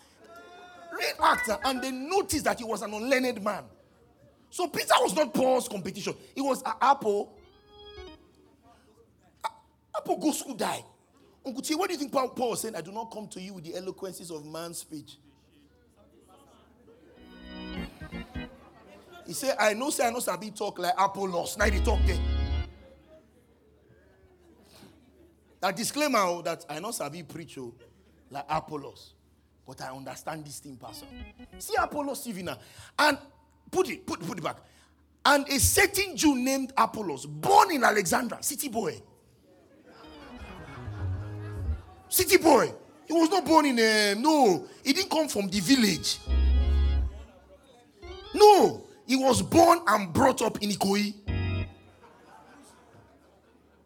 [0.92, 1.53] real actor.
[1.53, 3.64] Uh, and they noticed that he was an unlearned man.
[4.51, 6.14] So Peter was not Paul's competition.
[6.35, 7.37] He was an Apple.
[9.45, 9.49] Uh,
[9.97, 10.85] Apple go school die.
[11.44, 12.76] Uncle T, what do you think Paul, Paul was saying?
[12.76, 15.16] I do not come to you with the eloquences of man's speech.
[19.26, 21.57] He said, I know, say, I know, Sabi talk like Apollos.
[21.57, 22.18] Now he talk there.
[25.61, 27.72] That disclaimer oh, that I know Sabi preach oh,
[28.31, 29.14] like Apollos.
[29.66, 31.07] But I understand this thing, Pastor.
[31.59, 32.50] See Apollos Stephen
[32.98, 33.18] And
[33.70, 34.57] put it, put, put it back.
[35.24, 39.00] And a certain Jew named Apollos, born in Alexandria, city boy
[42.12, 42.70] City boy.
[43.07, 44.14] He was not born in a.
[44.14, 46.18] No, he didn't come from the village.
[48.35, 51.14] No, he was born and brought up in Ikoyi.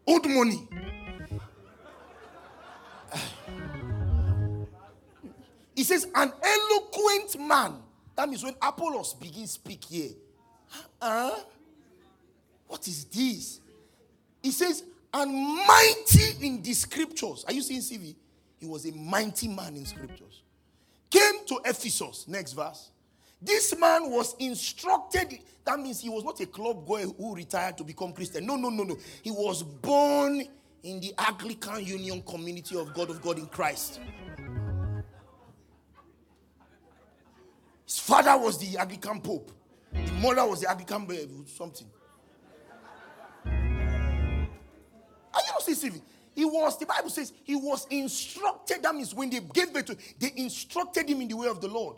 [0.05, 0.67] Old money.
[5.73, 7.81] He says, an eloquent man.
[8.13, 10.11] That means when Apollos begins speak here.
[11.01, 11.35] Huh?
[12.67, 13.61] What is this?
[14.43, 15.31] He says, and
[15.67, 17.45] mighty in the scriptures.
[17.47, 18.15] Are you seeing CV?
[18.59, 20.41] He was a mighty man in scriptures.
[21.09, 22.27] Came to Ephesus.
[22.27, 22.91] Next verse.
[23.41, 25.39] This man was instructed.
[25.63, 28.45] That means he was not a club boy who retired to become Christian.
[28.45, 28.97] No, no, no, no.
[29.21, 30.43] He was born
[30.83, 33.99] in the Anglican Union community of God of God in Christ.
[37.85, 39.51] His father was the Anglican Pope.
[39.93, 41.87] The mother was the Anglican eh, something.
[46.37, 48.83] He was, the Bible says, he was instructed.
[48.83, 51.67] That means when they gave birth to they instructed him in the way of the
[51.67, 51.97] Lord.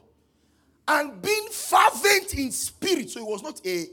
[0.88, 3.10] And being fervent in spirit.
[3.10, 3.86] So he was not a,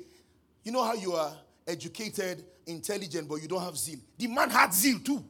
[0.63, 1.33] you know how you are
[1.67, 3.99] educated, intelligent, but you don't have zeal.
[4.17, 5.25] The man had zeal too.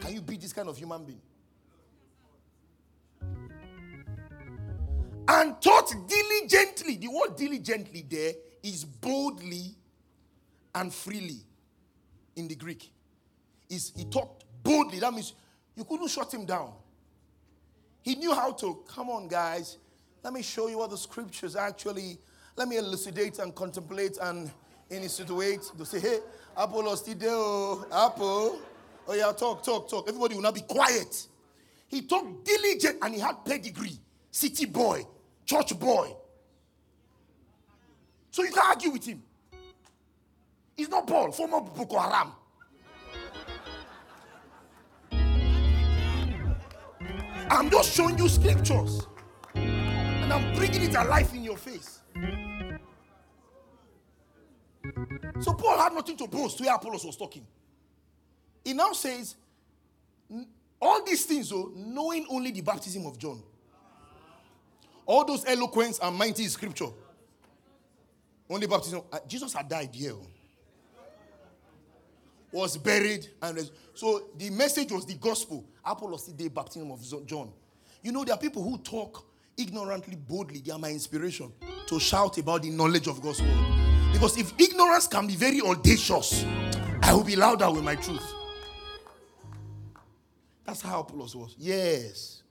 [0.00, 1.22] Can you be this kind of human being?
[5.28, 6.96] And taught diligently.
[6.96, 9.74] The word diligently there is boldly
[10.74, 11.40] and freely
[12.36, 12.90] in the Greek
[13.68, 15.00] is he talked boldly.
[15.00, 15.34] That means
[15.74, 16.72] you couldn't shut him down.
[18.02, 19.78] He knew how to, come on, guys,
[20.22, 22.18] let me show you what the scriptures actually,
[22.56, 24.50] let me elucidate and contemplate and
[24.90, 26.18] institute to say, hey,
[26.56, 28.58] Apollos Tideo, oh, Apple,
[29.08, 30.08] Oh, yeah, talk, talk, talk.
[30.08, 31.26] Everybody will not be quiet.
[31.88, 33.98] He talked diligent and he had pedigree.
[34.30, 35.06] City boy,
[35.44, 36.12] church boy.
[38.30, 39.22] So you can't argue with him.
[40.76, 42.32] He's not Paul, former Boko Haram.
[47.50, 49.06] I'm just showing you scriptures.
[49.54, 52.00] And I'm bringing it alive in your face.
[55.40, 57.46] So Paul had nothing to boast where Apollos was talking.
[58.64, 59.36] He now says,
[60.80, 63.42] all these things, though, knowing only the baptism of John.
[65.06, 66.88] All those eloquence and mighty scripture.
[68.50, 69.02] Only baptism.
[69.12, 70.12] Uh, Jesus had died here.
[70.14, 70.26] Oh.
[72.56, 75.62] Was buried and so the message was the gospel.
[75.84, 77.52] Apollos did the baptism of John.
[78.02, 79.26] You know, there are people who talk
[79.58, 80.60] ignorantly, boldly.
[80.60, 81.52] They are my inspiration
[81.86, 84.10] to shout about the knowledge of God's word.
[84.10, 86.46] Because if ignorance can be very audacious,
[87.02, 88.26] I will be louder with my truth.
[90.64, 91.54] That's how Apollos was.
[91.58, 92.42] Yes.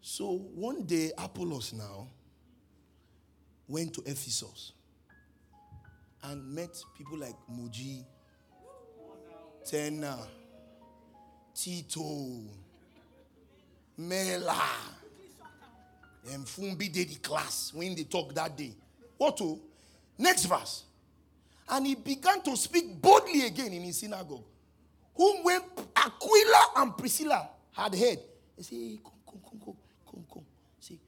[0.00, 2.08] So one day, Apollos now
[3.68, 4.72] went to Ephesus
[6.24, 8.04] and met people like Muji,
[9.64, 10.18] Tena,
[11.54, 12.40] Tito,
[13.98, 14.62] Mela,
[16.32, 18.74] and Fumbi did the class when they talked that day.
[19.18, 19.60] What to?
[20.18, 20.84] Next verse.
[21.68, 24.44] And he began to speak boldly again in his synagogue
[25.14, 25.60] whom when
[25.94, 28.18] Aquila and Priscilla had heard,
[28.56, 29.76] they say, come, come, come, come,
[30.10, 30.44] come, come.
[30.80, 30.98] Say,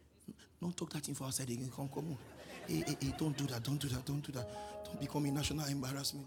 [0.60, 1.70] don't talk that thing for outside again.
[1.74, 2.18] Come, come on.
[2.66, 4.48] Hey, hey, hey, don't do that, don't do that, don't do that.
[5.00, 6.26] Become a national embarrassment.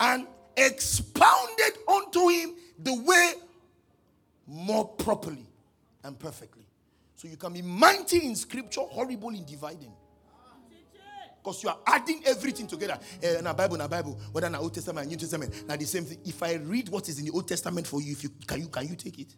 [0.00, 3.32] And expounded unto him the way
[4.46, 5.46] more properly
[6.04, 6.66] and perfectly.
[7.16, 9.92] So you can be mighty in scripture, horrible in dividing.
[11.42, 12.98] Because you are adding everything together.
[13.22, 16.04] Uh, Bible, in a Bible, whether in the Old Testament New Testament, now the same
[16.04, 16.18] thing.
[16.24, 18.68] If I read what is in the Old Testament for you, if you can you
[18.68, 19.34] can you take it?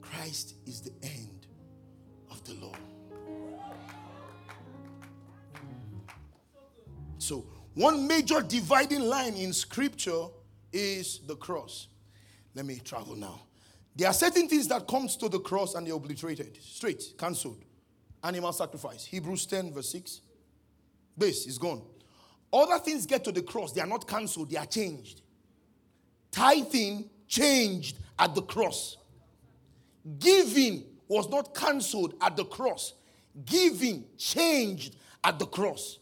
[0.00, 1.46] Christ is the end
[2.30, 2.74] of the law.
[7.24, 10.26] So, one major dividing line in scripture
[10.72, 11.88] is the cross.
[12.54, 13.40] Let me travel now.
[13.96, 17.64] There are certain things that comes to the cross and they're obliterated, straight, cancelled
[18.22, 19.06] animal sacrifice.
[19.06, 20.20] Hebrews 10, verse 6.
[21.16, 21.82] Base is gone.
[22.52, 25.22] Other things get to the cross, they are not cancelled, they are changed.
[26.30, 28.98] Tithing changed at the cross.
[30.18, 32.92] Giving was not cancelled at the cross.
[33.46, 36.00] Giving changed at the cross.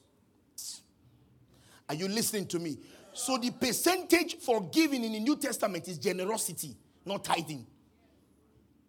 [1.93, 2.79] Are you listening to me?
[3.13, 6.75] So the percentage for giving in the New Testament is generosity,
[7.05, 7.67] not tithing.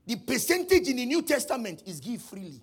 [0.07, 2.61] The percentage in the New Testament is give freely.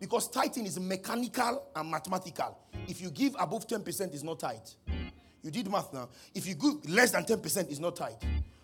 [0.00, 2.58] Because tithing is mechanical and mathematical.
[2.88, 4.56] If you give above 10%, it's not tithe.
[5.42, 6.08] You did math now.
[6.34, 8.14] If you give less than 10%, it's not tithe.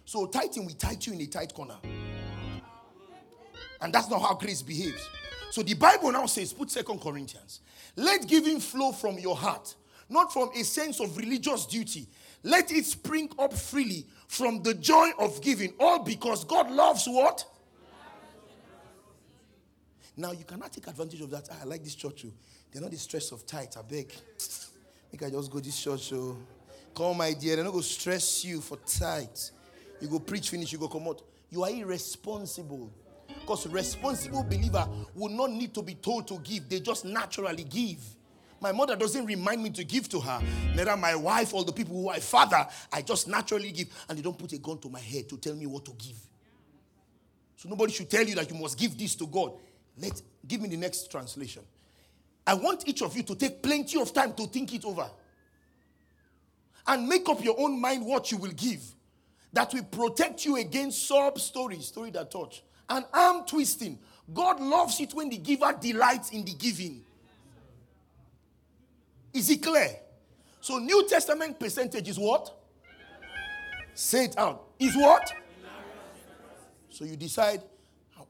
[0.06, 1.76] So tithing, we tithe you in a tight corner.
[3.82, 5.06] And that's not how grace behaves.
[5.50, 7.60] So the Bible now says, put Second Corinthians.
[7.96, 9.74] Let giving flow from your heart,
[10.08, 12.06] not from a sense of religious duty.
[12.42, 17.44] Let it spring up freely from the joy of giving, all because God loves what?
[20.18, 21.48] Now you cannot take advantage of that.
[21.52, 22.24] Ah, I like this church.
[22.26, 22.32] Oh.
[22.72, 23.76] They're not the stress of tight.
[23.78, 24.12] I beg.
[25.12, 26.12] Make I just go this church.
[26.12, 26.36] Oh.
[26.92, 27.54] Come, my dear.
[27.54, 29.52] They're not going to stress you for tight.
[30.00, 31.22] You go preach, finish, you go come out.
[31.50, 32.92] You are irresponsible.
[33.28, 36.68] Because responsible believer will not need to be told to give.
[36.68, 38.00] They just naturally give.
[38.60, 40.40] My mother doesn't remind me to give to her.
[40.74, 42.66] Neither my wife or the people who I father.
[42.92, 43.88] I just naturally give.
[44.08, 46.16] And they don't put a gun to my head to tell me what to give.
[47.56, 49.52] So nobody should tell you that you must give this to God.
[50.00, 51.62] Let give me the next translation.
[52.46, 55.08] I want each of you to take plenty of time to think it over.
[56.86, 58.82] And make up your own mind what you will give.
[59.52, 63.98] That will protect you against sub stories, story that touch, and arm twisting.
[64.32, 67.04] God loves it when the giver delights in the giving.
[69.38, 69.96] Is it clear?
[70.60, 72.52] So, New Testament percentage is what?
[73.94, 74.70] Say it out.
[74.80, 75.32] Is what?
[76.90, 77.62] So you decide.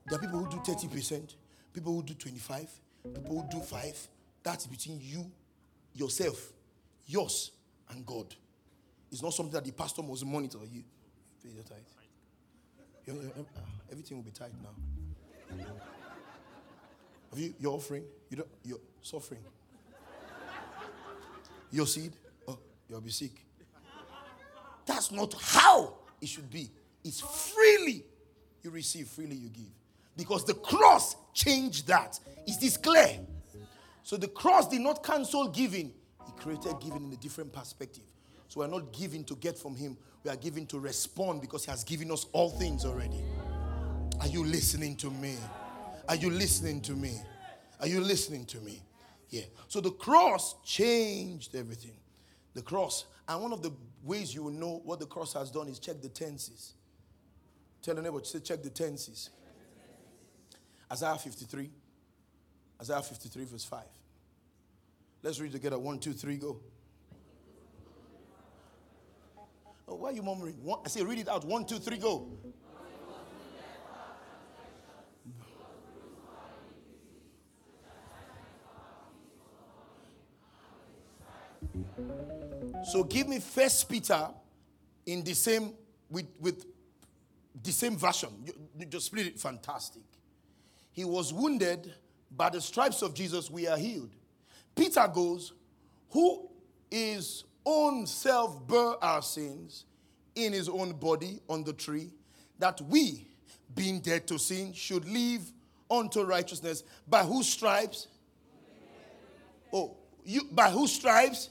[0.07, 1.35] There are people who do 30%.
[1.73, 2.69] People who do 25,
[3.15, 4.09] people who do 5,
[4.43, 5.31] that's between you,
[5.95, 6.53] yourself,
[7.07, 7.53] yours,
[7.91, 8.35] and God.
[9.11, 10.83] It's not something that the pastor must monitor you.
[11.43, 11.79] Pay your tithe.
[13.57, 15.57] Ah, everything will be tight now.
[17.31, 18.05] Have you your offering?
[18.29, 19.41] You don't your suffering.
[21.71, 22.13] Your seed?
[22.47, 23.45] Oh, you'll be sick.
[24.87, 26.71] That's not how it should be.
[27.05, 28.05] It's freely
[28.63, 29.71] you receive, freely you give.
[30.17, 32.19] Because the cross changed that.
[32.47, 33.19] Is this clear?
[34.03, 35.93] So the cross did not cancel giving,
[36.27, 38.05] it created giving in a different perspective.
[38.49, 41.71] So we're not giving to get from Him, we are giving to respond because He
[41.71, 43.23] has given us all things already.
[44.21, 45.37] Are you listening to me?
[46.09, 47.21] Are you listening to me?
[47.81, 48.81] Are you listening to me?
[49.31, 49.43] Yeah.
[49.69, 51.97] So the cross changed everything.
[52.55, 53.07] The cross.
[53.29, 56.01] And one of the ways you will know what the cross has done is check
[56.01, 56.75] the tenses.
[57.83, 59.31] Tell the neighbor, say, check the tenses.
[60.91, 61.71] Isaiah 53.
[62.81, 63.81] Isaiah 53, verse 5.
[65.23, 65.79] Let's read together.
[65.79, 66.61] One, two, three, go.
[69.87, 70.55] Oh, why are you murmuring?
[70.63, 71.45] One, I say, read it out.
[71.45, 72.29] One, two, three, go.
[82.91, 84.29] So give me First Peter
[85.07, 85.73] in the same
[86.11, 86.65] with with
[87.63, 88.31] the same version.
[88.45, 89.41] You, you just split it.
[89.41, 90.03] Fantastic.
[90.93, 91.93] He was wounded
[92.37, 93.51] by the stripes of Jesus.
[93.51, 94.11] We are healed.
[94.75, 95.53] Peter goes,
[96.11, 96.49] who
[96.91, 99.85] is own self bear our sins
[100.35, 102.11] in his own body on the tree,
[102.59, 103.27] that we,
[103.75, 105.43] being dead to sin, should live
[105.91, 106.85] unto righteousness.
[107.07, 108.09] By whose stripes?
[109.73, 111.51] Oh, you by whose stripes?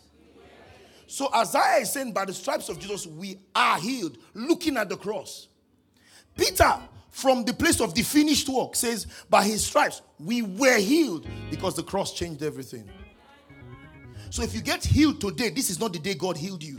[1.07, 4.17] So Isaiah is saying, by the stripes of Jesus, we are healed.
[4.33, 5.47] Looking at the cross.
[6.35, 6.73] Peter,
[7.09, 11.75] from the place of the finished work, says, by his stripes, we were healed because
[11.75, 12.87] the cross changed everything.
[14.29, 16.77] So if you get healed today, this is not the day God healed you.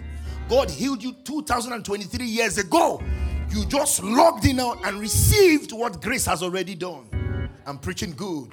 [0.49, 3.03] God healed you 2023 years ago.
[3.51, 7.51] You just logged in out and received what grace has already done.
[7.67, 8.53] I'm preaching good.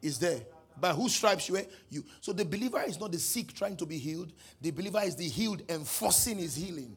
[0.00, 0.40] Is there?
[0.82, 1.64] By whose stripes you were?
[1.90, 2.04] You.
[2.20, 4.32] So the believer is not the sick trying to be healed.
[4.60, 6.96] The believer is the healed enforcing his healing.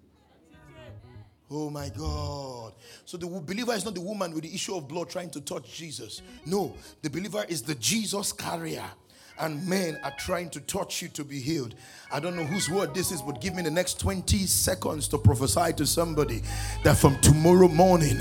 [1.52, 2.74] Oh my God.
[3.06, 5.72] So the believer is not the woman with the issue of blood trying to touch
[5.72, 6.24] Jesus.
[6.48, 8.90] No, the believer is the Jesus carrier.
[9.38, 11.76] And men are trying to touch you to be healed.
[12.12, 15.20] I don't know whose word this is, but give me the next 20 seconds to
[15.20, 16.42] prophesy to somebody
[16.84, 18.18] that from tomorrow morning,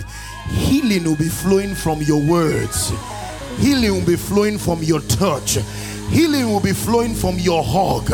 [0.51, 2.93] healing will be flowing from your words.
[3.59, 5.59] Healing will be flowing from your touch.
[6.11, 8.11] Healing will be flowing from your hug.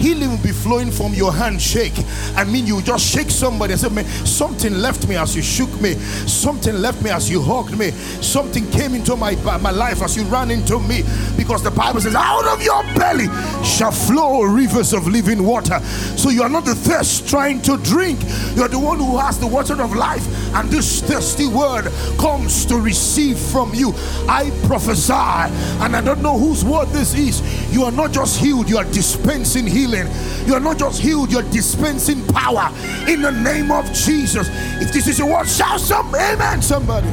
[0.00, 1.92] Healing will be flowing from your handshake.
[2.34, 5.68] I mean, you just shake somebody and say, Man, something left me as you shook
[5.78, 5.92] me.
[6.26, 7.90] Something left me as you hugged me.
[8.22, 11.02] Something came into my, my life as you ran into me.
[11.36, 13.26] Because the Bible says, Out of your belly
[13.62, 15.78] shall flow rivers of living water.
[16.16, 18.20] So you are not the thirst trying to drink.
[18.54, 20.26] You're the one who has the water of life.
[20.54, 23.92] And this thirsty word comes to receive from you.
[24.26, 27.42] I prophesy, and I don't know whose word this is.
[27.70, 30.46] You are not just healed, you are dispensing healing healing.
[30.46, 32.72] You are not just healed, you're dispensing power
[33.08, 34.48] in the name of Jesus.
[34.80, 37.08] If this is your word, shout some amen, somebody.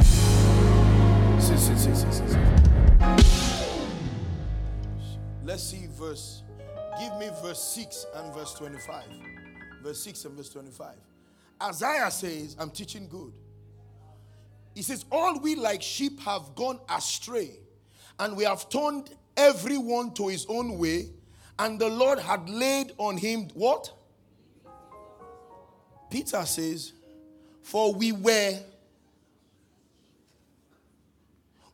[5.44, 6.42] Let's see verse.
[7.00, 9.04] Give me verse 6 and verse 25.
[9.82, 10.94] Verse 6 and verse 25.
[11.62, 13.32] Isaiah says, I'm teaching good.
[14.74, 17.58] He says, All we like sheep have gone astray,
[18.18, 21.08] and we have turned everyone to his own way,
[21.58, 23.92] and the Lord had laid on him what?
[26.10, 26.92] Peter says,
[27.62, 28.58] For we were,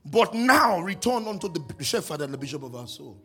[0.05, 3.18] but now return unto the shepherd and the bishop of our soul.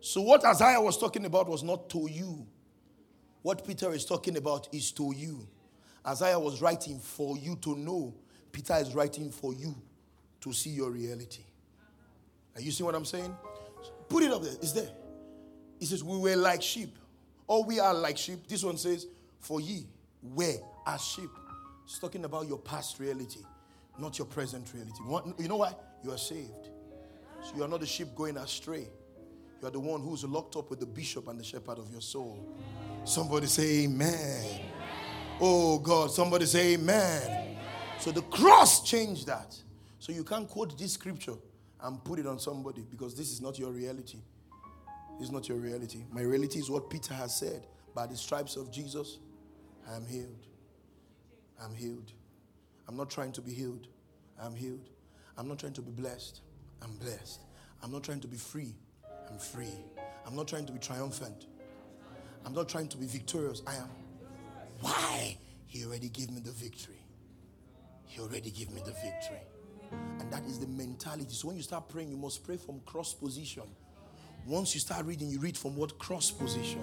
[0.00, 2.46] So, what Isaiah was talking about was not to you.
[3.42, 5.46] What Peter is talking about is to you.
[6.06, 8.14] Isaiah was writing for you to know.
[8.52, 9.74] Peter is writing for you
[10.40, 11.42] to see your reality.
[12.54, 13.34] Are you seeing what I'm saying?
[14.08, 14.54] Put it up there.
[14.54, 14.90] It's there.
[15.86, 16.96] Says, We were like sheep.
[17.46, 18.46] Or we are like sheep.
[18.48, 19.06] This one says,
[19.40, 19.86] For ye
[20.22, 20.54] were
[20.86, 21.30] as sheep.
[21.84, 23.40] It's talking about your past reality,
[23.98, 24.98] not your present reality.
[25.38, 25.72] You know why?
[26.02, 26.70] You are saved.
[27.44, 28.88] So you are not the sheep going astray.
[29.60, 32.00] You are the one who's locked up with the bishop and the shepherd of your
[32.00, 32.44] soul.
[33.04, 34.14] Somebody say amen.
[34.14, 34.60] amen.
[35.40, 37.22] Oh God, somebody say amen.
[37.22, 37.56] amen.
[38.00, 39.56] So the cross changed that.
[40.00, 41.34] So you can't quote this scripture
[41.82, 44.18] and put it on somebody because this is not your reality.
[45.20, 46.04] Is not your reality.
[46.12, 47.66] My reality is what Peter has said.
[47.94, 49.18] By the stripes of Jesus,
[49.90, 50.46] I am healed.
[51.62, 52.12] I'm healed.
[52.86, 53.88] I'm not trying to be healed.
[54.38, 54.90] I'm healed.
[55.38, 56.42] I'm not trying to be blessed.
[56.82, 57.40] I'm blessed.
[57.82, 58.74] I'm not trying to be free.
[59.30, 59.72] I'm free.
[60.26, 61.46] I'm not trying to be triumphant.
[62.44, 63.62] I'm not trying to be victorious.
[63.66, 63.88] I am.
[64.80, 65.38] Why?
[65.66, 67.00] He already gave me the victory.
[68.04, 69.40] He already gave me the victory.
[70.20, 71.32] And that is the mentality.
[71.32, 73.64] So when you start praying, you must pray from cross position.
[74.46, 76.80] Once you start reading, you read from what cross position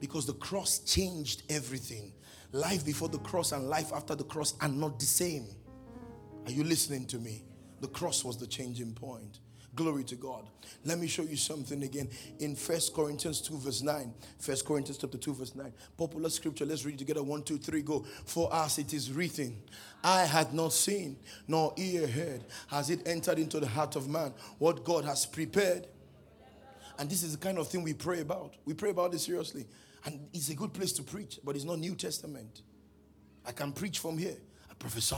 [0.00, 2.12] because the cross changed everything.
[2.52, 5.46] Life before the cross and life after the cross are not the same.
[6.44, 7.42] Are you listening to me?
[7.80, 9.40] The cross was the changing point.
[9.74, 10.48] Glory to God.
[10.84, 12.08] Let me show you something again
[12.38, 14.12] in First Corinthians 2, verse 9.
[14.38, 15.72] First Corinthians chapter 2, verse 9.
[15.98, 16.64] Popular scripture.
[16.64, 17.22] Let's read together.
[17.22, 18.06] One, two, three, go.
[18.24, 19.56] For us it is written,
[20.02, 21.16] I had not seen,
[21.48, 25.88] nor ear heard, has it entered into the heart of man what God has prepared.
[26.98, 28.54] And this is the kind of thing we pray about.
[28.64, 29.66] We pray about it seriously.
[30.04, 32.62] And it's a good place to preach, but it's not New Testament.
[33.44, 34.36] I can preach from here
[34.70, 35.16] I prophesy.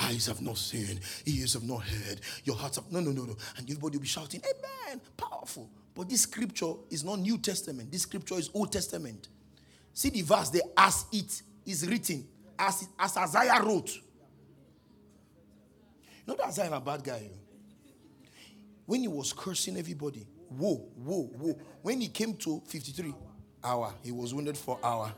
[0.00, 2.90] Eyes have not seen, ears have not heard, your hearts have.
[2.90, 3.36] No, no, no, no.
[3.56, 5.00] And everybody will be shouting, Amen.
[5.16, 5.70] Powerful.
[5.94, 7.92] But this scripture is not New Testament.
[7.92, 9.28] This scripture is Old Testament.
[9.92, 12.26] See the verse there, as it is written,
[12.58, 13.90] as, it, as Isaiah wrote.
[16.26, 17.30] Not that Isaiah a bad guy.
[17.32, 17.38] Oh.
[18.86, 21.58] When he was cursing everybody, whoa, whoa, whoa.
[21.82, 23.14] When he came to 53
[23.62, 25.12] hour, he was wounded for hour.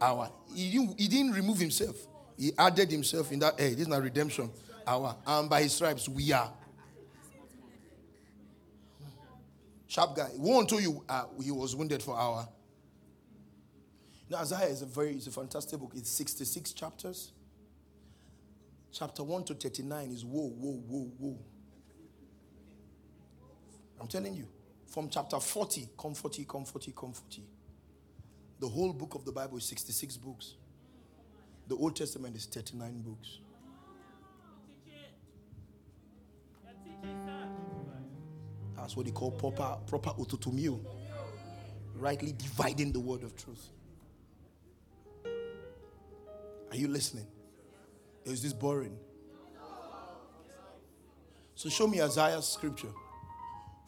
[0.00, 0.30] Hour.
[0.54, 1.96] He didn't, he didn't remove himself.
[2.38, 4.50] He added himself in that, hey, this is not redemption
[4.88, 5.16] hour.
[5.26, 6.50] And by his stripes, we are.
[9.86, 10.28] Sharp guy.
[10.36, 12.48] Won't tell you uh, he was wounded for hour.
[14.30, 15.92] Now, Isaiah is a very, it's a fantastic book.
[15.94, 17.32] It's 66 chapters.
[18.92, 21.38] Chapter 1 to 39 is whoa, whoa, whoa, whoa.
[24.00, 24.46] I'm telling you.
[24.86, 27.42] From chapter 40, comforty, comforty, comforty.
[28.58, 30.54] The whole book of the Bible is 66 books.
[31.68, 33.38] The Old Testament is 39 books.
[38.76, 40.80] That's what they call proper proper orthotomeo.
[41.96, 43.68] Rightly dividing the word of truth.
[46.70, 47.26] Are you listening?
[48.24, 48.96] Is this boring?
[51.54, 52.92] So show me Isaiah's scripture.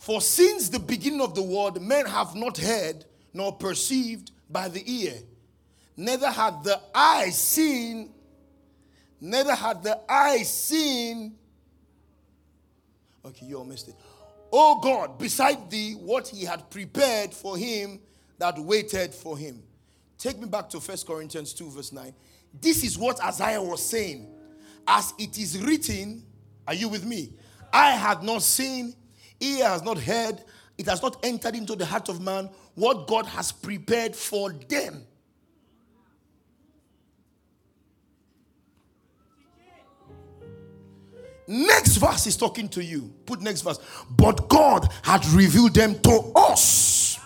[0.00, 4.82] For since the beginning of the world, men have not heard nor perceived by the
[4.84, 5.14] ear
[6.00, 8.10] neither had the eye seen,
[9.20, 11.34] neither had the eye seen.
[13.24, 13.94] Okay, you all missed it.
[14.52, 18.00] Oh God, beside thee, what he had prepared for him
[18.38, 19.62] that waited for him.
[20.18, 22.12] Take me back to First Corinthians 2, verse 9.
[22.60, 24.28] This is what Isaiah was saying.
[24.86, 26.24] As it is written,
[26.66, 27.34] are you with me?
[27.72, 28.94] I had not seen,
[29.40, 30.42] ear has not heard,
[30.78, 35.06] it has not entered into the heart of man what God has prepared for them
[41.50, 43.12] Next verse is talking to you.
[43.26, 43.80] Put next verse.
[44.08, 47.18] But God had revealed them to us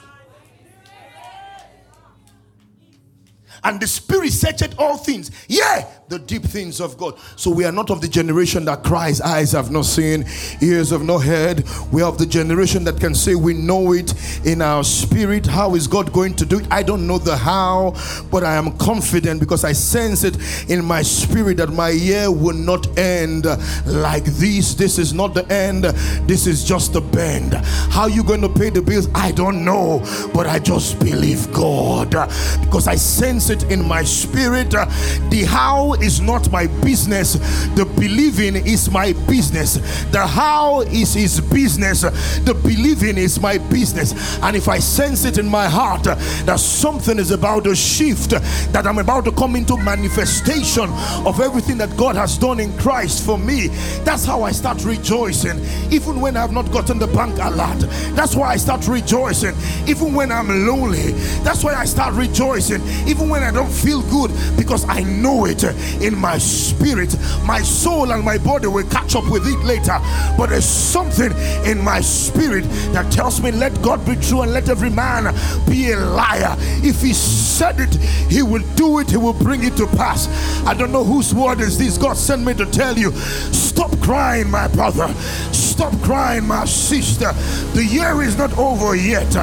[3.62, 5.31] and the spirit searcheth all things.
[5.47, 7.19] Yeah, the deep things of God.
[7.37, 10.27] So we are not of the generation that cries, eyes have not seen,
[10.61, 11.65] ears have not heard.
[11.91, 14.13] We are of the generation that can say we know it
[14.45, 15.47] in our spirit.
[15.47, 16.67] How is God going to do it?
[16.71, 17.95] I don't know the how,
[18.31, 20.37] but I am confident because I sense it
[20.71, 23.47] in my spirit that my year will not end
[23.87, 24.75] like this.
[24.75, 25.85] This is not the end,
[26.29, 27.55] this is just the bend.
[27.55, 29.09] How you going to pay the bills?
[29.15, 30.01] I don't know,
[30.35, 32.11] but I just believe God
[32.61, 34.71] because I sense it in my spirit.
[34.71, 37.33] The how is not my business,
[37.75, 39.75] the believing is my business.
[40.13, 42.03] The how is his business,
[42.41, 44.13] the believing is my business.
[44.43, 48.87] And if I sense it in my heart that something is about to shift, that
[48.87, 50.91] I'm about to come into manifestation
[51.27, 53.69] of everything that God has done in Christ for me,
[54.05, 55.59] that's how I start rejoicing,
[55.91, 57.89] even when I've not gotten the bank alert.
[58.15, 59.55] That's why I start rejoicing,
[59.87, 61.13] even when I'm lonely.
[61.43, 65.65] That's why I start rejoicing, even when I don't feel good because I know it
[66.01, 67.16] in my spirit.
[67.45, 69.99] My soul and my body will catch up with it later.
[70.37, 71.32] But there's something
[71.64, 75.35] in my spirit that tells me, let God be true and let every man
[75.68, 76.57] be a liar.
[76.82, 77.95] If he said it,
[78.30, 80.28] he will do it, he will bring it to pass.
[80.66, 81.99] I don't know whose word is this.
[81.99, 85.09] God sent me to tell you stop crying, my brother.
[85.53, 87.32] Stop crying, my sister.
[87.74, 89.35] The year is not over yet.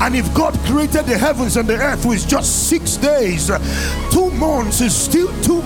[0.00, 3.50] And if God created the heavens and the earth with just six days,
[4.12, 5.60] two months is still too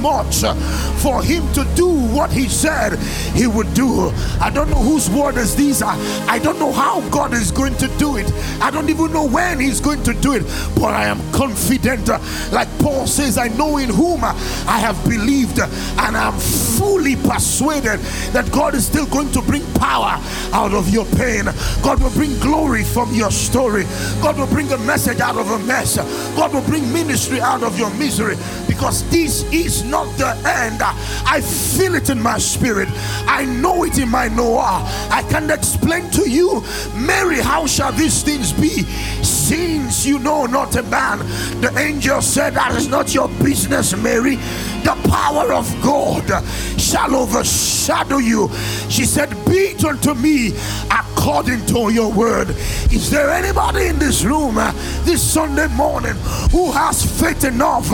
[1.02, 2.98] for him to do what he said
[3.34, 4.10] he would do.
[4.40, 5.96] I don't know whose word is these are.
[6.28, 8.30] I don't know how God is going to do it.
[8.60, 10.42] I don't even know when he's going to do it,
[10.76, 12.08] but I am confident.
[12.52, 18.00] Like Paul says, I know in whom I have believed, and I'm fully persuaded
[18.32, 20.20] that God is still going to bring power
[20.52, 21.44] out of your pain.
[21.82, 23.84] God will bring glory from your story.
[24.22, 25.96] God will bring a message out of a mess.
[26.36, 30.80] God will bring ministry out of your misery because this is not the end.
[30.82, 32.88] I feel it in my spirit.
[33.26, 34.82] I know it in my Noah.
[35.10, 36.62] I can explain to you,
[36.94, 38.82] Mary, how shall these things be?
[39.22, 41.18] Since you know not a man,
[41.60, 44.38] the angel said, That is not your business, Mary.
[44.84, 46.44] The power of God
[46.78, 48.50] shall overshadow you.
[48.90, 50.52] She said, Be it unto me
[50.90, 52.50] according to your word.
[52.92, 54.72] Is there anybody in this room uh,
[55.04, 56.14] this Sunday morning
[56.52, 57.88] who has faith enough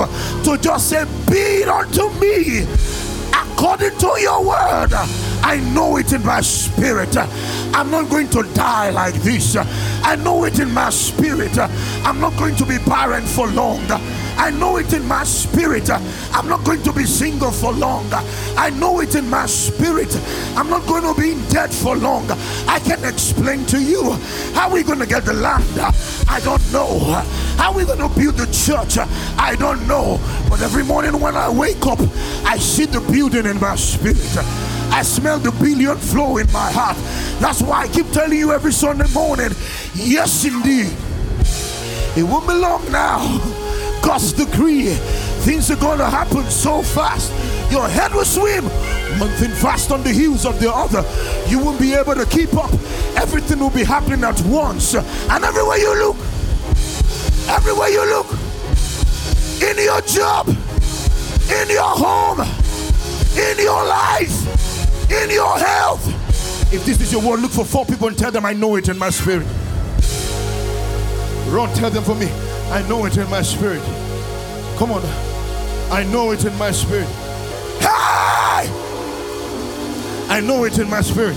[0.44, 2.66] to just say, Be it unto me
[3.32, 4.92] according to your word?
[5.42, 7.16] I know it in my spirit.
[7.16, 9.56] I'm not going to die like this.
[9.56, 11.56] I know it in my spirit.
[11.56, 13.80] I'm not going to be barren for long.
[14.36, 15.90] I know it in my spirit.
[15.90, 18.06] I'm not going to be single for long.
[18.56, 20.14] I know it in my spirit.
[20.56, 22.30] I'm not going to be in debt for long.
[22.66, 24.12] I can explain to you
[24.54, 25.64] how we're going to get the land.
[26.28, 26.98] I don't know.
[27.56, 28.98] How we're going to build the church.
[29.38, 30.18] I don't know.
[30.48, 32.00] But every morning when I wake up,
[32.44, 34.16] I see the building in my spirit.
[34.92, 36.96] I smell the billion flow in my heart.
[37.40, 39.50] That's why I keep telling you every Sunday morning,
[39.94, 40.92] yes, indeed.
[42.16, 43.20] It won't be long now.
[44.02, 44.94] God's decree.
[45.44, 47.30] Things are going to happen so fast.
[47.70, 48.64] Your head will swim.
[49.18, 51.04] One thing fast on the heels of the other.
[51.48, 52.72] You won't be able to keep up.
[53.16, 54.94] Everything will be happening at once.
[54.94, 56.16] And everywhere you look,
[57.48, 58.30] everywhere you look,
[59.62, 62.40] in your job, in your home,
[63.36, 66.06] in your life, in your health.
[66.72, 68.88] If this is your word, look for four people and tell them, I know it
[68.88, 69.46] in my spirit.
[71.48, 72.28] Run, tell them for me,
[72.70, 73.82] I know it in my spirit.
[74.78, 75.02] Come on,
[75.90, 77.08] I know it in my spirit.
[77.80, 78.70] Hey!
[80.28, 81.36] I know it in my spirit.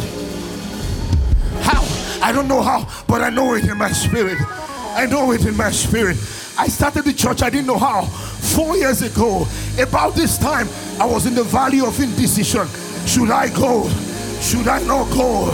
[1.62, 1.84] How?
[2.22, 4.38] I don't know how, but I know it in my spirit.
[4.96, 6.18] I know it in my spirit.
[6.58, 8.04] I started the church, I didn't know how.
[8.04, 9.48] Four years ago,
[9.82, 10.70] about this time,
[11.00, 12.68] I was in the valley of indecision.
[13.08, 13.90] Should I go?
[14.40, 15.50] Should I not go?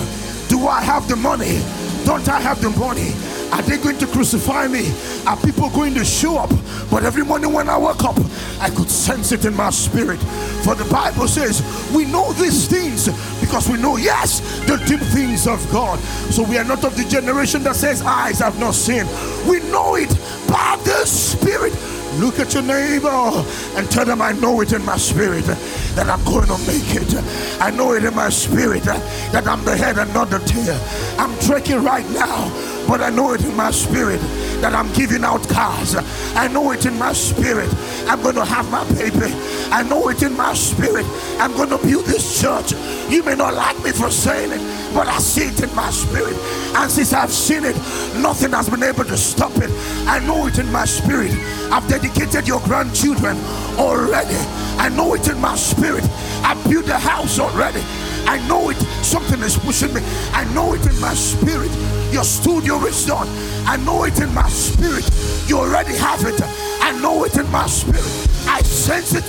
[0.49, 1.63] Do I have the money?
[2.03, 3.13] Don't I have the money?
[3.51, 4.91] Are they going to crucify me?
[5.25, 6.51] Are people going to show up?
[6.91, 8.17] But every morning when I woke up,
[8.59, 10.19] I could sense it in my spirit.
[10.63, 11.61] For the Bible says,
[11.95, 13.07] we know these things
[13.39, 15.99] because we know, yes, the deep things of God.
[16.31, 19.05] So we are not of the generation that says, eyes have not seen.
[19.47, 20.09] We know it
[20.47, 21.73] by the Spirit.
[22.17, 26.23] Look at your neighbor and tell them, I know it in my spirit that I'm
[26.25, 27.61] going to make it.
[27.61, 30.77] I know it in my spirit that I'm the head and not the tail.
[31.19, 32.49] I'm trekking right now,
[32.89, 34.19] but I know it in my spirit
[34.61, 35.95] that I'm giving out cars.
[36.35, 37.69] I know it in my spirit.
[38.07, 39.31] I'm going to have my baby.
[39.69, 41.05] I know it in my spirit.
[41.37, 42.71] I'm going to build this church.
[43.07, 46.35] You may not like me for saying it, but I see it in my spirit.
[46.75, 47.75] And since I've seen it,
[48.23, 49.69] nothing has been able to stop it.
[50.07, 51.31] I know it in my spirit.
[51.71, 53.37] I've dedicated your grandchildren
[53.77, 54.35] already.
[54.81, 56.03] I know it in my spirit.
[56.41, 57.83] I built a house already.
[58.25, 58.77] I know it.
[59.03, 60.01] Something is pushing me.
[60.33, 61.71] I know it in my spirit.
[62.11, 63.27] Your studio is done.
[63.65, 65.09] I know it in my spirit.
[65.47, 66.41] You already have it.
[66.81, 68.03] I know it in my spirit.
[68.47, 69.23] I sense it.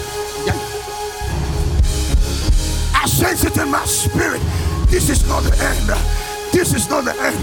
[2.95, 4.43] I sense it in my spirit.
[4.89, 6.53] This is not the end.
[6.53, 7.39] This is not the end.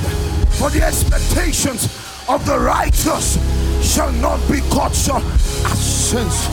[0.54, 1.86] For the expectations
[2.28, 3.38] of the righteous
[3.82, 5.24] shall not be cut short.
[5.24, 6.48] I sense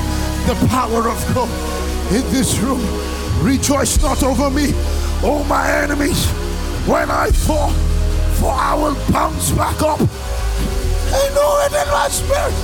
[0.47, 1.49] the power of God
[2.13, 3.14] in this room.
[3.45, 4.73] Rejoice not over me,
[5.23, 6.27] oh my enemies,
[6.89, 7.73] when I fall,
[8.41, 10.01] for I will bounce back up.
[10.01, 12.55] I know it in my spirit.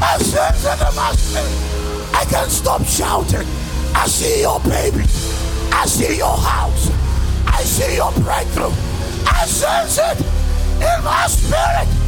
[0.00, 2.14] I sense it in my spirit.
[2.14, 3.48] I can't stop shouting.
[3.96, 5.02] I see your baby.
[5.72, 6.88] I see your house.
[7.48, 8.70] I see your breakthrough.
[9.26, 10.24] I sense it
[10.76, 12.01] in my spirit.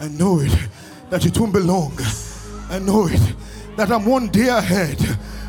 [0.00, 0.56] I know it
[1.10, 1.98] that it won't be long.
[2.70, 3.20] I know it
[3.76, 4.98] that I'm one day ahead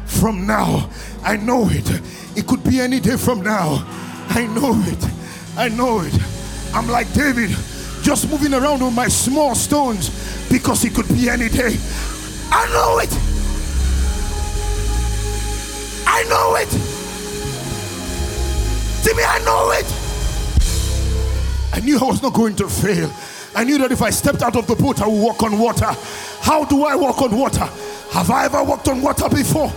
[0.05, 0.89] from now.
[1.23, 1.89] I know it.
[2.35, 3.85] It could be any day from now.
[4.29, 5.09] I know it.
[5.57, 6.13] I know it.
[6.73, 7.49] I'm like David,
[8.01, 10.09] just moving around with my small stones
[10.49, 11.77] because it could be any day.
[12.51, 13.13] I know it.
[16.07, 16.69] I know it.
[19.03, 19.85] Timmy, I know it.
[21.71, 23.11] I knew I was not going to fail.
[23.55, 25.87] I knew that if I stepped out of the boat, I would walk on water.
[26.41, 27.67] How do I walk on water?
[28.11, 29.71] Have I ever walked on water before?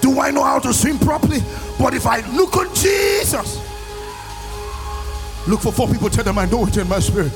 [0.00, 1.40] Do I know how to swim properly?
[1.78, 3.58] But if I look on Jesus,
[5.46, 7.32] look for four people, tell them I know it in my spirit.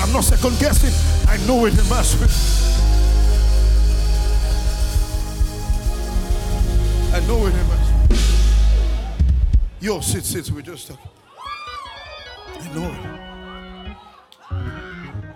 [0.00, 0.92] I'm not second guessing,
[1.28, 2.32] I know it in my spirit.
[7.14, 8.22] I know it in my spirit.
[9.80, 11.11] Yo, sit, sit, we just talk.
[12.62, 13.00] I know it.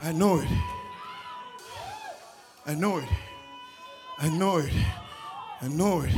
[0.03, 0.49] I know it.
[2.67, 3.09] I know it.
[4.19, 4.73] I know it.
[5.61, 6.15] I know it.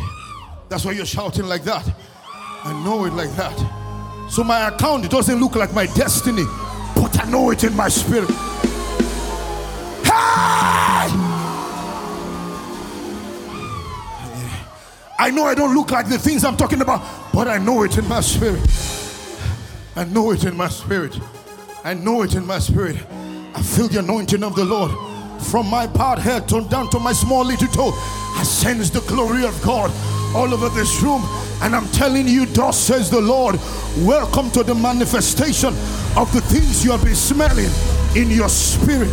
[0.69, 1.91] That's why you're shouting like that.
[2.65, 3.57] I know it like that.
[4.31, 6.45] So my account it doesn't look like my destiny,
[6.95, 8.29] but I know it in my spirit.
[10.05, 11.09] Hey!
[15.21, 17.97] I know I don't look like the things I'm talking about, but I know it
[17.97, 18.61] in my spirit.
[19.99, 21.19] I know it in my spirit.
[21.83, 23.05] I know it in my spirit.
[23.53, 24.93] I feel the anointing of the Lord
[25.43, 27.91] from my part head down to my small little toe.
[28.37, 29.91] I sense the glory of God
[30.37, 31.23] all over this room.
[31.63, 33.59] And I'm telling you, thus says the Lord,
[34.07, 35.75] welcome to the manifestation
[36.17, 37.71] of the things you have been smelling
[38.15, 39.11] in your spirit.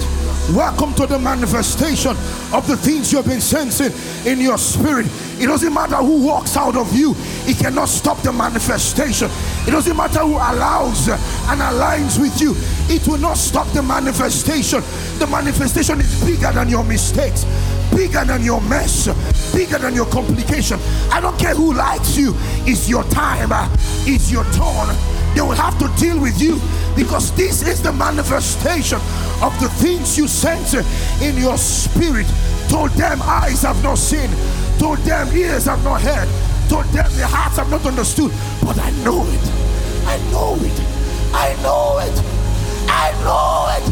[0.54, 2.12] Welcome to the manifestation
[2.54, 3.92] of the things you have been sensing
[4.32, 5.08] in your spirit.
[5.40, 7.16] It doesn't matter who walks out of you,
[7.50, 9.28] it cannot stop the manifestation.
[9.68, 12.54] It doesn't matter who allows and aligns with you,
[12.94, 14.82] it will not stop the manifestation.
[15.18, 17.44] The manifestation is bigger than your mistakes,
[17.90, 19.08] bigger than your mess,
[19.52, 20.80] bigger than your complication.
[21.12, 22.34] I don't care who likes you,
[22.68, 23.50] it's your time,
[24.06, 24.96] it's your turn.
[25.34, 26.62] They will have to deal with you
[26.96, 29.00] because this is the manifestation
[29.42, 30.74] of the things you sense
[31.22, 32.28] in your spirit.
[32.70, 34.30] Told them eyes have not seen,
[34.80, 36.28] told them ears have not heard,
[36.70, 38.32] told them their hearts have not understood.
[38.64, 39.46] But I know it.
[40.08, 40.78] I know it.
[41.34, 42.18] I know it.
[42.88, 43.86] I know it.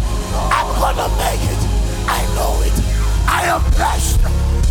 [0.52, 1.62] I'm gonna make it.
[2.08, 2.74] I know it.
[3.28, 4.20] I am blessed.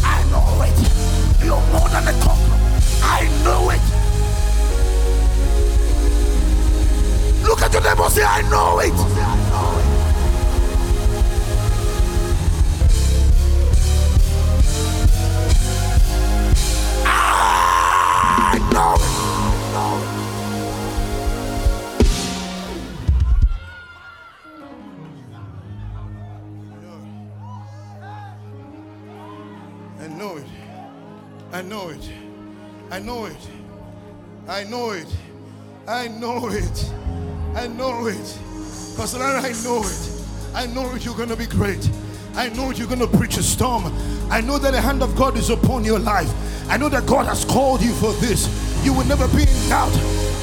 [0.02, 1.44] I know it.
[1.44, 2.58] You're more than a conqueror.
[3.02, 3.91] I know it.
[7.44, 8.92] Look at your neighbor say, I know it.
[18.54, 18.96] I know
[30.00, 30.46] I know it.
[31.52, 32.10] I know it.
[32.90, 33.48] I know it.
[34.48, 35.08] I know it.
[35.86, 37.01] I know it.
[37.54, 38.38] I know it.
[38.92, 40.24] Because I know it.
[40.54, 41.04] I know it.
[41.04, 41.88] You're going to be great.
[42.34, 43.92] I know you're going to preach a storm.
[44.30, 46.30] I know that the hand of God is upon your life.
[46.70, 48.48] I know that God has called you for this.
[48.84, 49.92] You will never be in doubt.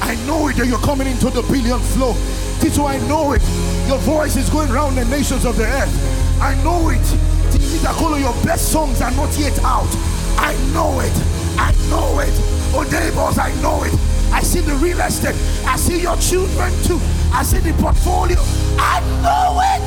[0.02, 2.14] I know it that you're coming into the billion flow.
[2.60, 3.42] Tito, I know it.
[3.88, 6.40] Your voice is going around the nations of the earth.
[6.40, 7.02] I know it.
[7.50, 9.90] Titakolo, your best songs are not yet out.
[10.38, 11.12] I know it.
[11.58, 12.32] I know it.
[12.72, 14.19] Oh, neighbors, I know it.
[14.32, 15.34] I see the real estate.
[15.66, 17.00] I see your children too.
[17.32, 18.38] I see the portfolio.
[18.78, 19.82] I know it.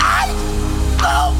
[0.00, 0.26] I
[1.00, 1.34] know.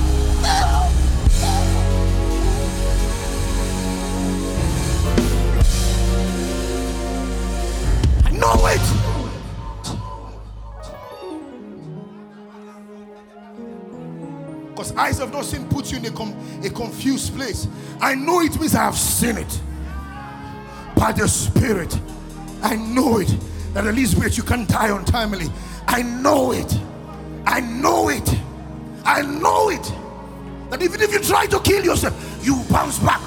[8.24, 8.80] I know it.
[14.70, 16.34] Because eyes have not seen puts you in a, com-
[16.64, 17.68] a confused place.
[18.00, 19.60] I know it means I have seen it
[20.96, 21.96] by the Spirit.
[22.64, 23.28] I know it
[23.74, 25.46] that at least Elizabeth, you can't die untimely.
[25.86, 26.72] I know it.
[27.46, 28.28] I know it.
[29.04, 29.92] I know it.
[30.70, 33.20] That even if you try to kill yourself, you bounce back.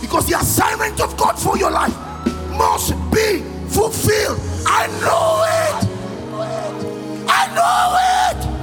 [0.00, 1.96] Because the assignment of God for your life
[2.56, 4.38] must be fulfilled.
[4.66, 5.98] I know it.
[7.28, 8.57] I know it.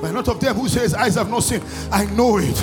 [0.00, 1.62] But not of them who says, Eyes have not seen.
[1.90, 2.56] I know it.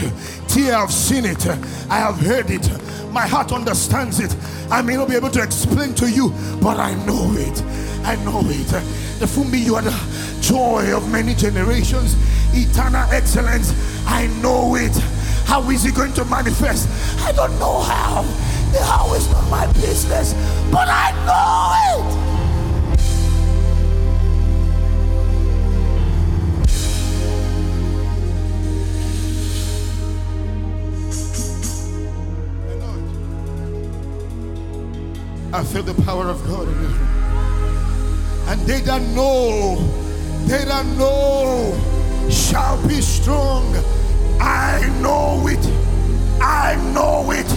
[0.47, 1.45] Tear have seen it.
[1.47, 2.69] I have heard it.
[3.11, 4.35] My heart understands it.
[4.69, 6.29] I may not be able to explain to you,
[6.61, 7.61] but I know it.
[8.05, 8.67] I know it.
[9.19, 12.15] The Fumbi, you are the joy of many generations,
[12.53, 13.73] eternal excellence.
[14.05, 14.95] I know it.
[15.45, 16.89] How is it going to manifest?
[17.21, 18.23] I don't know how.
[18.71, 20.33] The how is not my business,
[20.71, 22.24] but I know it.
[35.55, 37.07] I feel the power of God in this room.
[38.49, 39.77] And they that know,
[40.47, 41.71] they that know
[42.29, 43.73] shall be strong.
[44.41, 45.65] I know it.
[46.41, 47.49] I know it.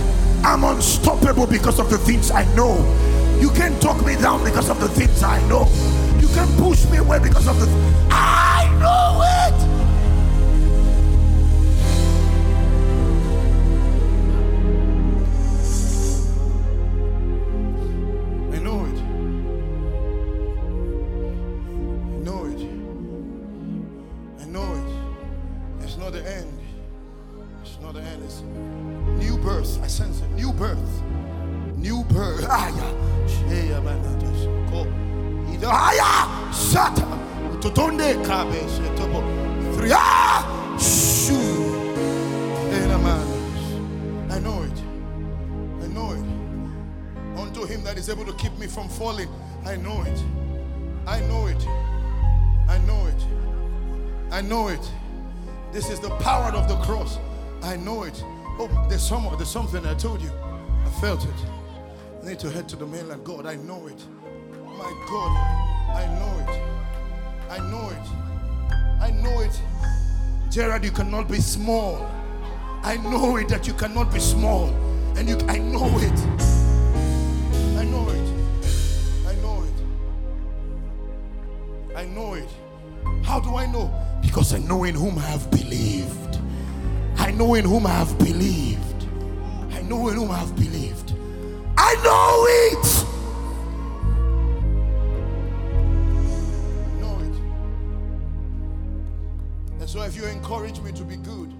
[0.44, 2.76] I'm unstoppable because of the things I know.
[3.40, 5.66] You can't talk me down because of the things I know.
[6.20, 7.66] You can push me away because of the.
[8.12, 9.67] I know it.
[59.08, 60.30] Some there's something I told you.
[60.84, 61.30] I felt it.
[62.22, 63.24] I need to head to the mainland.
[63.24, 64.04] God, I know it.
[64.52, 65.32] My God,
[65.96, 66.50] I know it.
[67.48, 68.06] I know it.
[69.00, 69.62] I know it.
[70.50, 72.06] Gerard, you cannot be small.
[72.82, 74.68] I know it that you cannot be small.
[75.16, 76.18] And you I know it.
[77.78, 78.28] I know it.
[79.26, 79.78] I know it.
[81.96, 82.50] I know it.
[83.24, 83.90] How do I know?
[84.20, 86.38] Because I know in whom I have believed.
[87.16, 88.87] I know in whom I have believed.
[89.88, 91.14] Know in whom I have believed.
[91.78, 92.86] I know it.
[97.00, 97.36] Know it.
[99.80, 101.54] And so if you encourage me to be good,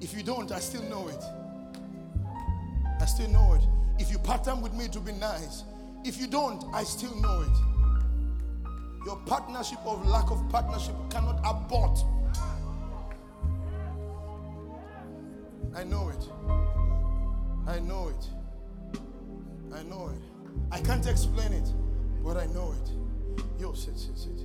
[0.00, 1.22] if you don't, I still know it.
[3.00, 3.62] I still know it.
[4.02, 5.62] If you pattern with me to be nice,
[6.04, 7.56] if you don't, I still know it.
[9.06, 12.00] Your partnership or lack of partnership cannot abort.
[15.76, 16.89] I know it.
[17.70, 18.28] I know it.
[19.72, 20.20] I know it.
[20.72, 21.72] I can't explain it,
[22.20, 22.90] but I know it.
[23.60, 24.40] Yo, sit, sit, sit.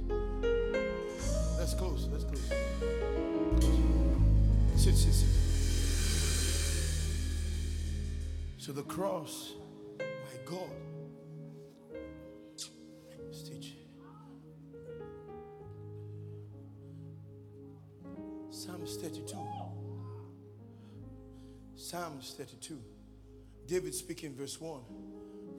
[1.58, 2.08] Let's close.
[2.12, 2.54] Let's close.
[4.76, 5.30] Sit, sit, sit.
[8.60, 9.54] So the cross,
[9.98, 10.06] my
[10.46, 10.70] God.
[13.32, 13.74] Stitch.
[18.52, 19.36] Psalms 32.
[21.76, 22.95] Psalms 32.
[23.68, 24.82] David speaking, verse 1.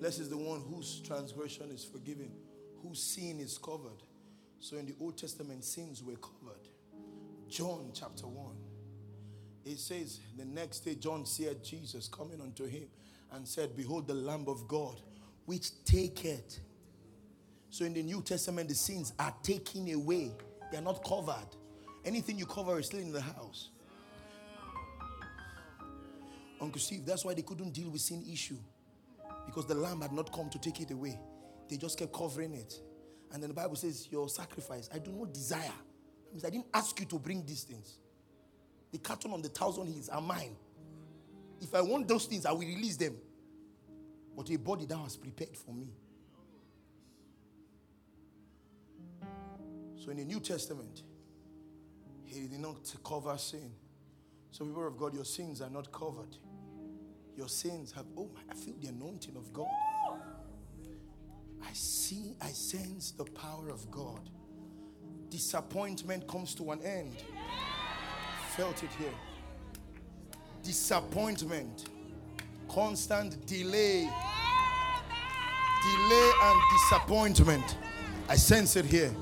[0.00, 2.30] Blessed is the one whose transgression is forgiven,
[2.82, 4.02] whose sin is covered.
[4.60, 6.68] So in the Old Testament, sins were covered.
[7.48, 8.54] John chapter 1.
[9.64, 12.84] It says, the next day, John said Jesus coming unto him
[13.32, 15.00] and said, Behold, the Lamb of God,
[15.44, 16.60] which taketh.
[17.70, 20.30] So in the New Testament, the sins are taken away,
[20.70, 21.48] they are not covered.
[22.04, 23.70] Anything you cover is still in the house.
[26.60, 28.58] Uncle Steve, that's why they couldn't deal with sin issue.
[29.44, 31.18] Because the lamb had not come to take it away.
[31.68, 32.80] They just kept covering it.
[33.32, 35.72] And then the Bible says, Your sacrifice, I do not desire.
[36.32, 37.98] Means I didn't ask you to bring these things.
[38.92, 40.56] The cattle on the thousand hills are mine.
[41.60, 43.16] If I want those things, I will release them.
[44.36, 45.88] But a body that was prepared for me.
[49.96, 51.02] So in the New Testament,
[52.24, 53.72] he did not cover sin.
[54.50, 56.36] So, people of God, your sins are not covered.
[57.36, 59.68] Your sins have, oh my, I feel the anointing of God.
[61.62, 64.30] I see, I sense the power of God.
[65.28, 67.16] Disappointment comes to an end.
[68.56, 69.12] Felt it here.
[70.62, 71.90] Disappointment,
[72.68, 74.08] constant delay,
[75.82, 77.76] delay and disappointment.
[78.28, 79.14] I sense it here.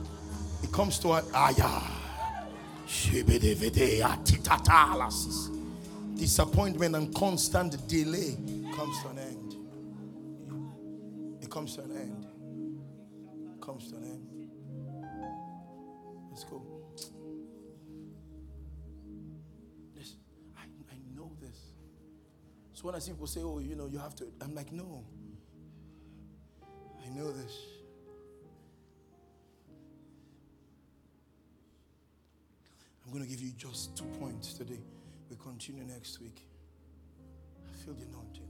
[0.63, 1.83] It comes to an ayah.
[6.15, 8.37] Disappointment and constant delay
[8.75, 9.57] comes to an end.
[11.43, 12.27] It comes to an end.
[13.55, 14.49] It comes to an end.
[16.31, 16.63] Let's go.
[19.95, 20.15] This,
[20.57, 21.73] I, I know this.
[22.73, 25.05] So when I see people say, oh, you know, you have to, I'm like, no.
[27.05, 27.57] I know this.
[33.05, 34.81] I'm going to give you just two points today.
[35.31, 36.47] We continue next week.
[37.69, 38.49] I feel the anointing.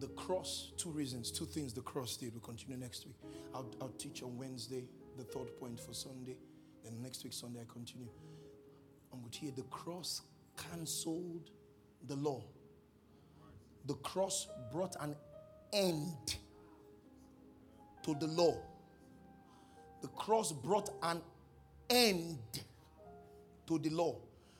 [0.00, 2.34] The cross, two reasons, two things the cross did.
[2.34, 3.16] We continue next week.
[3.54, 4.84] I'll, I'll teach on Wednesday,
[5.16, 6.36] the third point for Sunday.
[6.82, 8.08] Then next week, Sunday, I continue.
[9.12, 10.22] I'm going to hear the cross
[10.56, 11.50] cancelled
[12.06, 12.42] the law.
[13.86, 15.14] The cross brought an
[15.72, 16.36] end
[18.02, 18.58] to the law.
[20.02, 21.20] The cross brought an
[21.88, 22.38] end
[23.66, 24.16] to the law.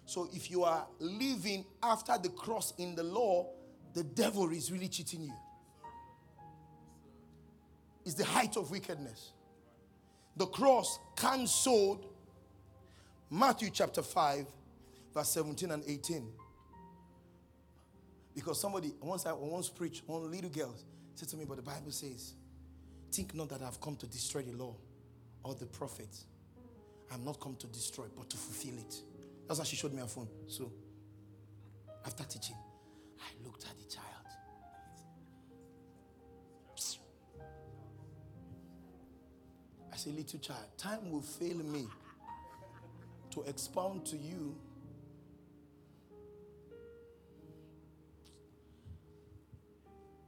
[0.07, 3.49] So if you are living after the cross in the law,
[3.95, 5.33] the devil is really cheating you.
[8.05, 9.33] It's the height of wickedness.
[10.37, 12.07] The cross cancelled
[13.31, 14.47] Matthew chapter 5,
[15.15, 16.29] verse 17 and 18.
[18.35, 20.75] Because somebody, once I once preached, one little girl
[21.15, 22.35] said to me, but the Bible says,
[23.13, 24.75] Think not that I've come to destroy the law
[25.45, 26.27] or the prophets.
[27.13, 28.97] I'm not come to destroy, but to fulfill it.
[29.47, 30.29] That's why she showed me her phone.
[30.47, 30.73] So,
[32.07, 32.57] after teaching,
[33.19, 34.05] I looked at the child.
[39.93, 41.87] I said, Little child, time will fail me
[43.31, 44.57] to expound to you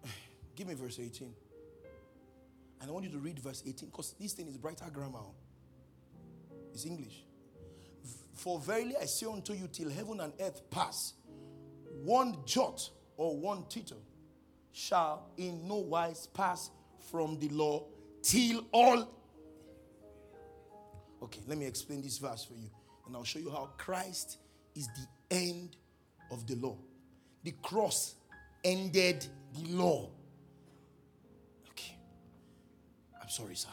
[0.57, 1.33] Give me verse 18.
[2.81, 5.19] And I want you to read verse 18 because this thing is brighter grammar.
[6.73, 7.26] It's English.
[8.37, 11.15] For verily I say unto you, till heaven and earth pass,
[12.05, 14.03] one jot or one tittle
[14.73, 16.71] shall in no wise pass
[17.11, 17.87] from the law
[18.23, 19.09] till all.
[21.23, 22.69] Okay, let me explain this verse for you.
[23.07, 24.37] And I'll show you how Christ
[24.75, 25.77] is the end
[26.31, 26.77] of the law.
[27.43, 28.17] The cross
[28.63, 30.11] ended the law.
[31.71, 31.97] Okay.
[33.21, 33.71] I'm sorry, sir.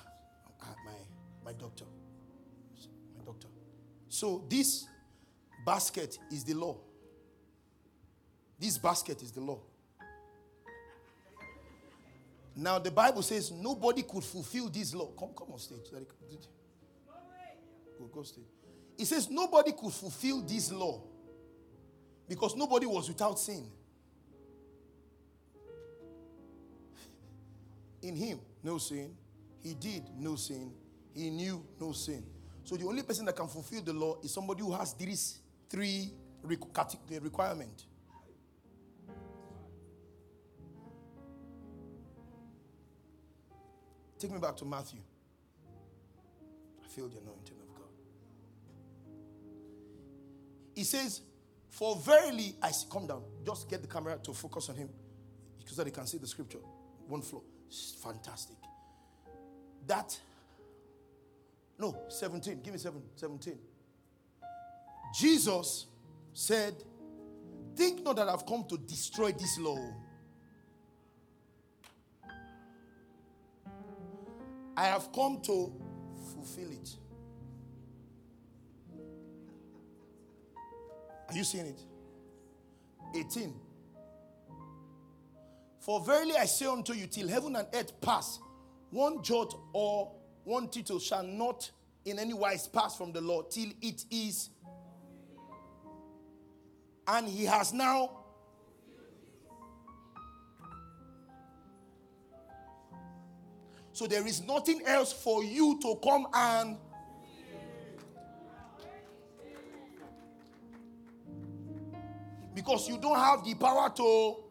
[0.61, 0.93] my,
[1.43, 1.85] my doctor.
[4.13, 4.85] So this
[5.65, 6.77] basket is the law.
[8.59, 9.59] This basket is the law.
[12.55, 15.07] Now the Bible says nobody could fulfill this law.
[15.17, 15.89] Come, come on stage.
[17.97, 18.43] Go, go stage.
[18.99, 21.01] It says nobody could fulfill this law
[22.29, 23.67] because nobody was without sin.
[28.03, 29.15] In him, no sin.
[29.63, 30.71] He did no sin.
[31.15, 32.23] He knew no sin.
[32.63, 35.39] So the only person that can fulfill the law is somebody who has these
[35.69, 36.11] three
[36.43, 37.85] requirements.
[44.17, 44.99] Take me back to Matthew.
[46.81, 47.89] I feel the anointing of God.
[50.75, 51.21] He says,
[51.69, 54.89] For verily I see, come down, just get the camera to focus on him
[55.65, 56.59] so that he can see the scripture.
[57.07, 57.41] One floor.
[58.01, 58.55] Fantastic.
[59.87, 60.17] That,
[61.77, 63.57] no, 17, give me seven, 17.
[65.15, 65.87] Jesus
[66.33, 66.75] said,
[67.75, 69.79] Think not that I've come to destroy this law
[74.75, 75.71] I have come to
[76.33, 76.89] fulfill it.
[81.29, 81.79] Are you seeing it?
[83.15, 83.53] 18.
[85.79, 88.39] For verily I say unto you, till heaven and earth pass,
[88.89, 90.11] one jot or
[90.43, 91.69] one tittle shall not
[92.05, 94.49] in any wise pass from the law till it is.
[97.07, 98.23] And he has now
[103.93, 106.77] So there is nothing else for you to come and.
[112.55, 114.42] Because you don't have the power to.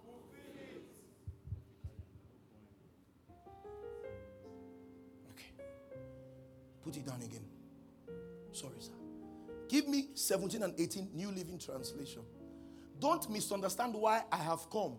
[6.93, 7.45] Put it down again.
[8.53, 8.93] Sorry, sir.
[9.67, 12.21] Give me 17 and 18 New Living Translation.
[13.01, 14.99] Don't misunderstand why I have come.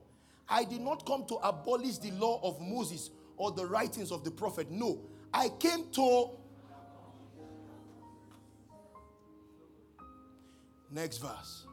[0.50, 4.32] I did not come to abolish the law of Moses or the writings of the
[4.32, 4.72] prophet.
[4.72, 6.32] No, I came to.
[10.90, 11.68] Next verse.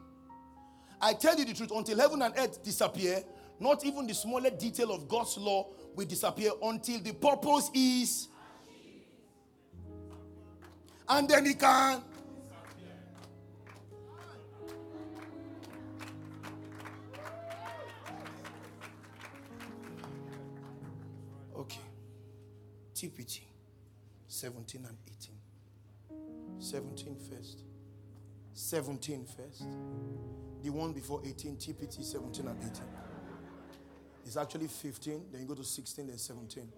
[1.01, 3.23] I tell you the truth, until heaven and earth disappear,
[3.59, 8.27] not even the smallest detail of God's law will disappear until the purpose is.
[11.13, 12.01] And then he can
[21.53, 21.81] Okay.
[22.95, 23.41] TPT
[24.29, 26.59] 17 and 18.
[26.59, 27.63] 17 first.
[28.53, 29.65] 17 first.
[30.63, 32.71] The one before 18, TPT 17 and 18.
[34.25, 36.71] It's actually 15, then you go to 16, then 17.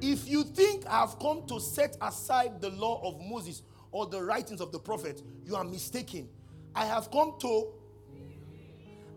[0.00, 3.62] If you think I've come to set aside the law of Moses
[3.92, 6.28] or the writings of the prophet, you are mistaken.
[6.74, 7.72] I have come to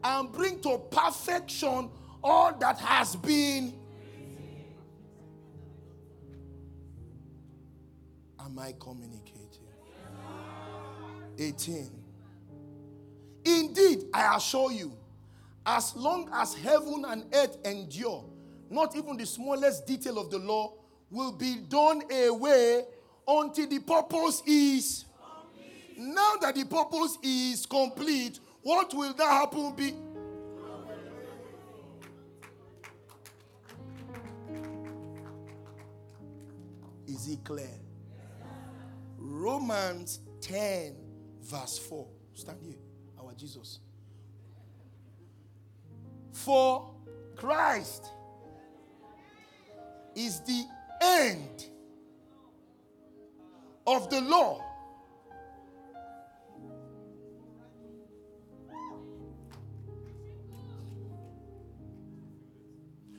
[0.03, 1.89] and bring to perfection
[2.23, 3.73] all that has been
[8.39, 9.47] Am I communicating?
[11.39, 11.89] 18.
[13.45, 14.93] Indeed, I assure you,
[15.65, 18.25] as long as heaven and earth endure,
[18.73, 20.73] not even the smallest detail of the law
[21.09, 22.83] will be done away
[23.27, 25.97] until the purpose is complete.
[25.97, 29.93] Now that the purpose is complete, what will that happen be?
[37.07, 37.69] Is it clear?
[39.17, 40.95] Romans 10,
[41.41, 42.07] verse 4.
[42.33, 42.75] Stand here,
[43.19, 43.79] our Jesus.
[46.31, 46.89] For
[47.35, 48.07] Christ
[50.15, 50.65] is the
[51.01, 51.65] end
[53.87, 54.61] of the law.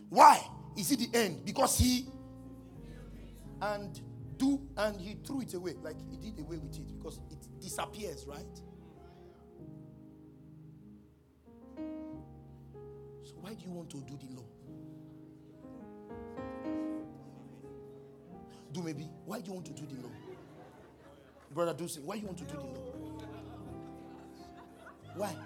[0.08, 0.40] Why
[0.76, 1.44] is it the end?
[1.44, 2.06] Because he
[3.62, 4.00] and
[4.36, 8.26] do and he threw it away like he did away with it because it disappears
[8.26, 8.44] right
[13.24, 14.44] so why do you want to do the law
[18.74, 19.08] Do maybe.
[19.24, 20.10] Why do you want to do the law?
[21.52, 22.74] Brother Dusi, why you want to do the law?
[25.14, 25.36] Why?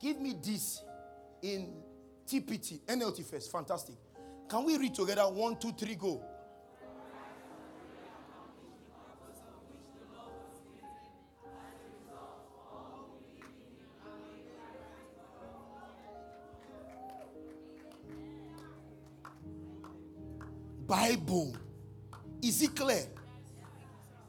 [0.00, 0.80] Give me this
[1.42, 1.74] in
[2.26, 3.52] TPT, NLT first.
[3.52, 3.96] Fantastic.
[4.48, 5.22] Can we read together?
[5.22, 6.24] One, two, three, go.
[20.86, 21.56] Bible.
[22.42, 23.06] Is it clear?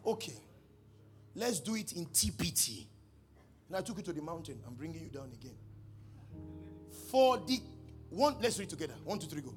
[0.06, 0.34] Okay.
[1.36, 2.88] Let's do it in TPT.
[3.68, 4.60] And I took you to the mountain.
[4.66, 5.56] I'm bringing you down again.
[7.12, 7.62] For the
[8.10, 8.96] one, let's read together.
[9.04, 9.54] One, two, three, go.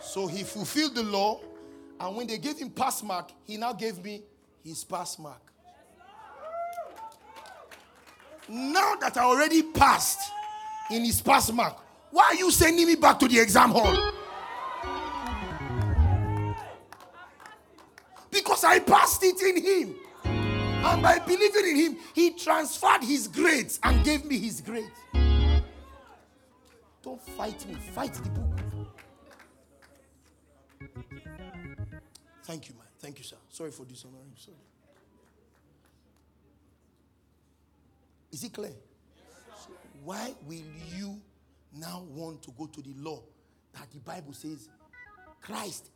[0.00, 1.40] So he fulfilled the law,
[1.98, 4.22] and when they gave him pass mark, he now gave me
[4.62, 5.53] his pass mark.
[8.48, 10.32] Now that I already passed
[10.90, 11.78] in his pass mark,
[12.10, 14.12] why are you sending me back to the exam hall?
[18.30, 19.94] Because I passed it in him.
[20.24, 24.90] And by believing in him, he transferred his grades and gave me his grades.
[27.02, 28.44] Don't fight me, fight the book.
[32.44, 32.86] Thank you, man.
[32.98, 33.36] Thank you, sir.
[33.48, 34.32] Sorry for dishonoring.
[34.36, 34.56] Sorry.
[38.34, 38.72] Is it clear?
[39.62, 39.70] So
[40.02, 41.20] why will you
[41.72, 43.22] now want to go to the law
[43.72, 44.68] that the Bible says
[45.40, 45.88] Christ?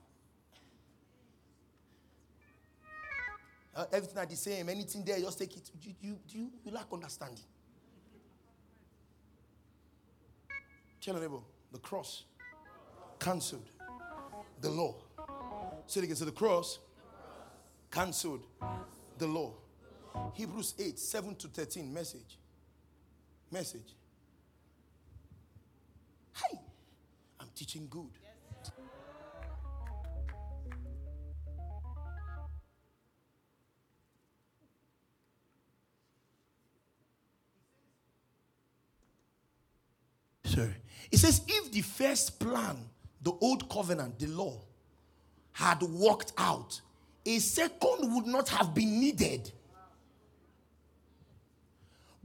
[3.75, 4.69] Uh, everything are the same.
[4.69, 5.69] Anything there, just take it.
[5.83, 7.43] You, you, you, you lack understanding.
[11.01, 11.41] Tell a neighbor,
[11.73, 12.23] the cross
[13.19, 13.69] cancelled
[14.61, 14.95] the law.
[15.89, 16.17] Say it again.
[16.17, 16.79] So the cross
[17.91, 18.47] cancelled
[19.19, 19.55] the law.
[20.35, 21.93] Hebrews 8, 7 to 13.
[21.93, 22.39] Message.
[23.51, 23.95] Message.
[26.35, 26.59] Hey,
[27.41, 28.11] I'm teaching good.
[40.45, 40.75] Sorry.
[41.11, 42.77] It says, if the first plan,
[43.23, 44.61] the old covenant, the law,
[45.53, 46.81] had worked out,
[47.27, 49.53] a second would not have been needed.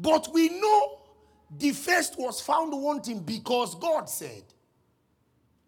[0.03, 0.99] But we know
[1.57, 4.43] the first was found wanting because God said.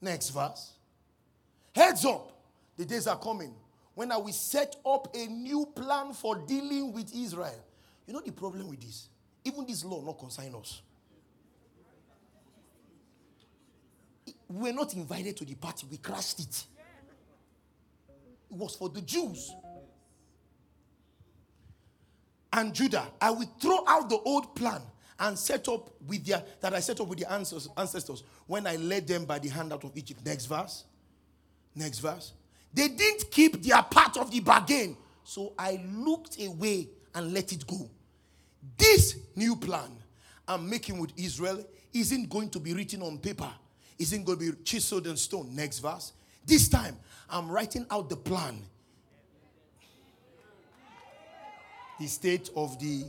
[0.02, 0.74] Next verse.
[1.74, 2.34] Heads up,
[2.76, 3.54] the days are coming
[3.94, 7.64] when I will set up a new plan for dealing with Israel.
[8.06, 9.08] You know the problem with this?
[9.46, 10.82] Even this law not concern us.
[14.50, 16.66] We were not invited to the party, we crashed it.
[18.52, 19.54] It was for the Jews
[22.56, 23.06] and Judah.
[23.22, 24.82] I will throw out the old plan
[25.20, 29.08] and set up with their that I set up with the ancestors when I led
[29.08, 30.22] them by the hand out of Egypt.
[30.26, 30.86] Next verse.
[31.76, 32.34] Next verse.
[32.74, 34.97] They didn't keep their part of the bargain.
[35.24, 37.89] So I looked away and let it go.
[38.78, 39.91] This new plan
[40.47, 43.49] I'm making with Israel isn't going to be written on paper,
[43.97, 45.56] isn't going to be chiseled in stone.
[45.56, 46.14] Next verse.
[46.45, 46.97] This time
[47.30, 48.62] I'm writing out the plan
[52.00, 53.06] the state of the,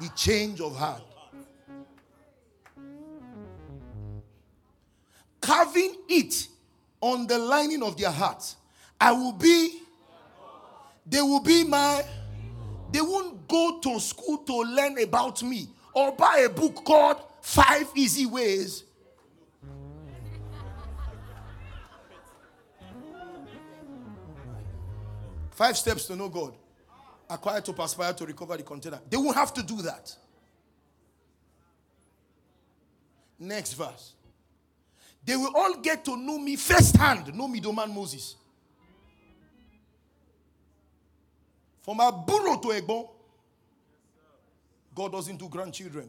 [0.00, 1.02] the change of heart.
[5.40, 6.48] Carving it
[7.00, 8.56] on the lining of their hearts.
[9.00, 9.80] I will be,
[11.06, 12.02] they will be my,
[12.90, 17.88] they won't go to school to learn about me or buy a book called Five
[17.94, 18.84] Easy Ways.
[25.50, 26.54] Five steps to know God
[27.34, 29.00] acquire to perspire to recover the container.
[29.08, 30.14] They won't have to do that.
[33.38, 34.14] Next verse.
[35.24, 37.34] They will all get to know me firsthand.
[37.34, 38.36] Know me, the man Moses.
[41.82, 43.08] From a Aburo to a Egbon,
[44.94, 46.08] God doesn't do grandchildren.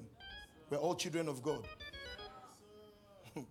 [0.69, 1.67] We're all children of God.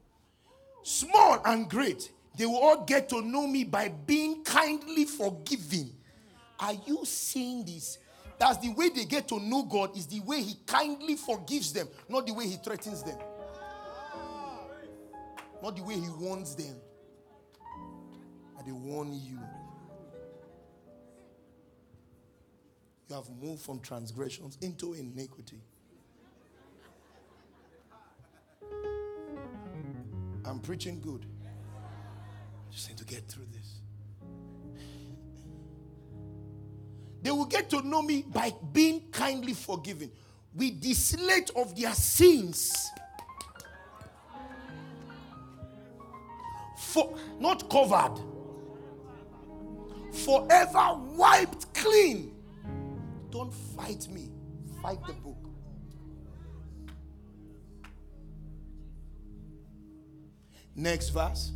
[0.82, 5.90] Small and great, they will all get to know me by being kindly forgiving
[6.58, 7.98] are you seeing this?
[8.38, 11.88] That's the way they get to know God, is the way He kindly forgives them,
[12.08, 13.18] not the way He threatens them.
[15.62, 16.76] Not the way He warns them.
[18.58, 19.38] And they warn you.
[23.08, 25.60] You have moved from transgressions into iniquity.
[30.44, 31.24] I'm preaching good.
[32.70, 33.63] Just need to get through this.
[37.24, 40.10] They will get to know me by being kindly forgiven
[40.54, 42.90] with the slate of their sins.
[46.76, 48.20] For, not covered,
[50.12, 52.34] forever wiped clean.
[53.30, 54.28] Don't fight me,
[54.82, 55.48] fight the book.
[60.76, 61.52] Next verse.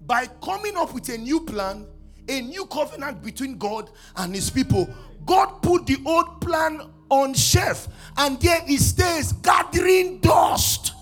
[0.00, 1.86] By coming up with a new plan,
[2.28, 4.88] a new covenant between God and his people,
[5.24, 10.92] God put the old plan on shelf and there it stays gathering dust.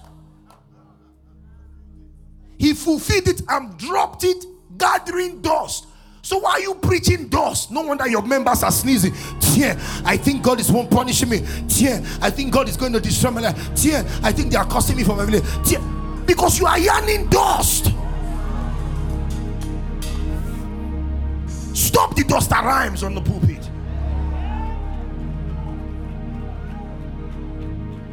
[2.59, 4.45] He fulfilled it and dropped it,
[4.79, 5.87] gathering dust.
[6.23, 7.71] So why are you preaching dust?
[7.71, 9.13] No wonder your members are sneezing.
[9.41, 11.43] Tien, I think God is one punishing me.
[11.69, 13.75] Tien, I think God is going to destroy my life.
[13.75, 15.27] Tien, I think they are cursing me for my.
[15.63, 17.93] Tien, because you are yarning dust.
[21.75, 23.69] Stop the dust that rhymes on the pulpit.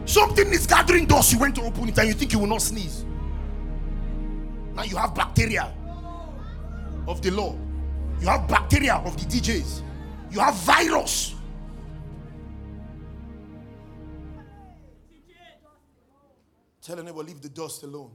[0.05, 1.31] Something is gathering dust.
[1.31, 3.05] You went to open it and you think you will not sneeze.
[4.73, 5.71] Now you have bacteria
[7.07, 7.55] of the law.
[8.19, 9.83] You have bacteria of the DJs.
[10.31, 11.35] You have virus.
[16.81, 18.11] Tell a neighbor, leave the dust alone.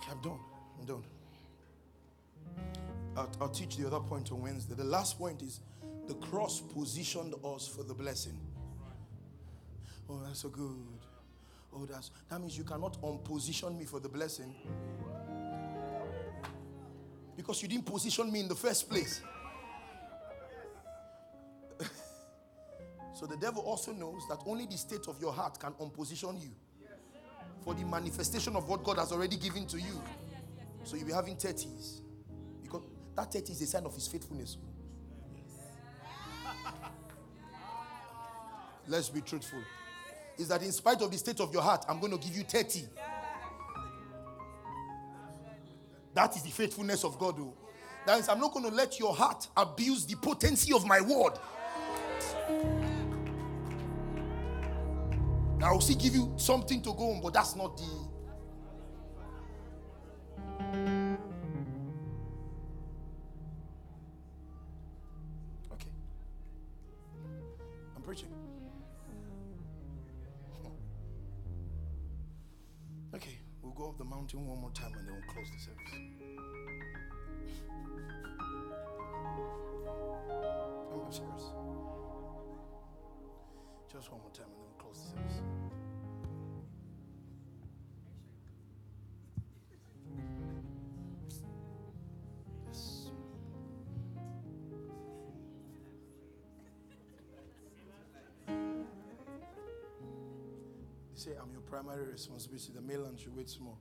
[0.00, 0.38] Okay, I'm done.
[0.82, 1.04] I'm done.
[3.16, 4.74] I'll, I'll teach the other point on Wednesday.
[4.74, 5.60] The last point is
[6.08, 8.36] the cross positioned us for the blessing.
[10.10, 10.74] Oh, that's so good.
[11.74, 14.52] Oh, that's that means you cannot unposition me for the blessing.
[17.36, 19.22] Because you didn't position me in the first place.
[23.14, 26.50] so the devil also knows that only the state of your heart can unposition you
[27.62, 30.02] for the manifestation of what God has already given to you.
[30.84, 32.00] So you'll be having 30s.
[32.62, 32.82] Because
[33.16, 34.56] that 30 is a sign of his faithfulness.
[38.88, 39.62] Let's be truthful.
[40.38, 42.42] Is that in spite of the state of your heart, I'm going to give you
[42.42, 42.84] 30.
[46.14, 47.38] That is the faithfulness of God.
[47.38, 47.54] Though.
[48.06, 51.38] That means I'm not going to let your heart abuse the potency of my word.
[55.62, 58.11] I will still give you something to go on, but that's not the
[74.32, 75.92] the one more time and then we'll close the service.
[80.92, 81.52] I'm serious.
[83.92, 85.42] Just one more time and then we'll close the service.
[101.14, 102.72] say, I'm your primary responsibility.
[102.74, 103.78] The mainland should wait small.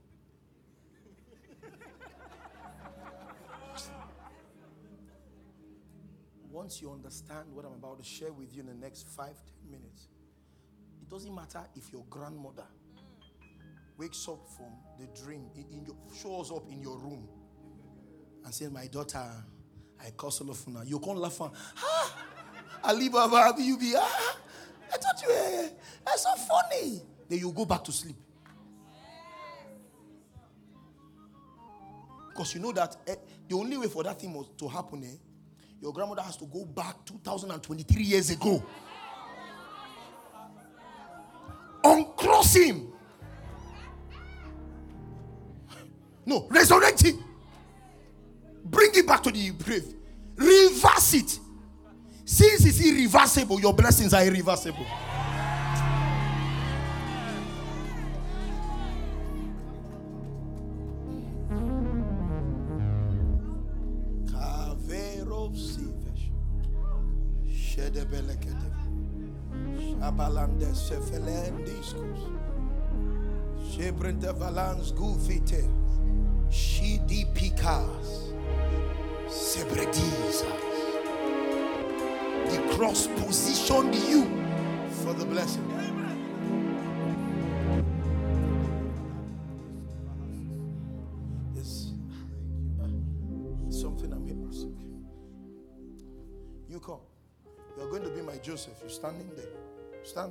[6.72, 9.69] Once you understand what I'm about to share with you in the next five, ten
[9.69, 10.07] minutes,
[11.01, 12.63] it doesn't matter if your grandmother
[13.97, 17.28] wakes up from the dream, in, your, shows up in your room
[18.45, 19.21] and says, My daughter,
[20.00, 20.32] I call
[20.67, 20.83] now.
[20.83, 21.41] You can't laugh.
[21.41, 22.16] Ah,
[22.86, 24.37] Alibaba, you be, ah,
[24.93, 25.70] I thought you were,
[26.05, 28.16] that's so funny then you go back to sleep.
[32.29, 33.16] Because you know that eh,
[33.50, 35.30] the only way for that thing was to happen, eh,
[35.82, 38.63] your grandmother has to go back 2023 years ago.
[41.83, 42.93] Uncross him.
[46.24, 47.24] No, resurrect him.
[48.63, 49.95] Bring it back to the grave.
[50.36, 51.39] Reverse it.
[52.25, 54.86] Since it's irreversible, your blessings are irreversible.
[70.92, 72.20] Sefelendiscus.
[73.72, 75.63] Shebrente valans gufite.
[76.50, 78.34] Shidi pikas.
[79.30, 80.43] Sebredizas.
[82.50, 84.26] The cross positioned you
[85.04, 85.80] for the blessing.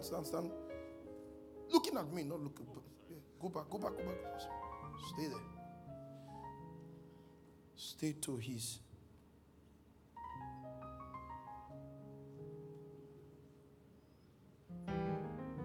[0.05, 0.51] stand, stand, stand.
[1.72, 2.66] Looking at me, not looking.
[3.09, 3.16] Yeah.
[3.40, 4.40] Go back, go back, go back.
[5.14, 5.39] Stay there.
[7.77, 8.78] Stay to his.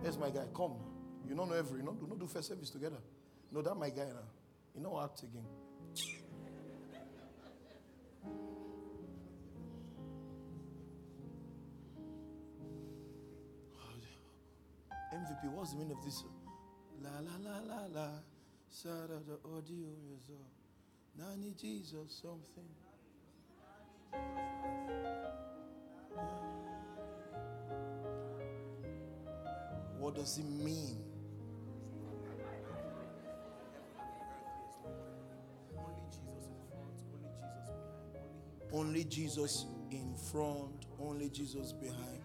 [0.02, 0.46] Here's my guy.
[0.56, 0.76] Come.
[1.28, 1.80] You don't know every.
[1.80, 2.98] You know, do not do first service together.
[3.52, 4.30] No, that my guy now.
[4.76, 5.46] You know act again.
[15.16, 16.24] MVP, what's the meaning of this?
[17.02, 18.10] La la la la la.
[18.68, 20.52] Sada the audio result.
[21.18, 22.68] Nani Jesus something.
[30.00, 31.02] What does it mean?
[38.74, 42.20] Only Jesus in front, only Jesus behind.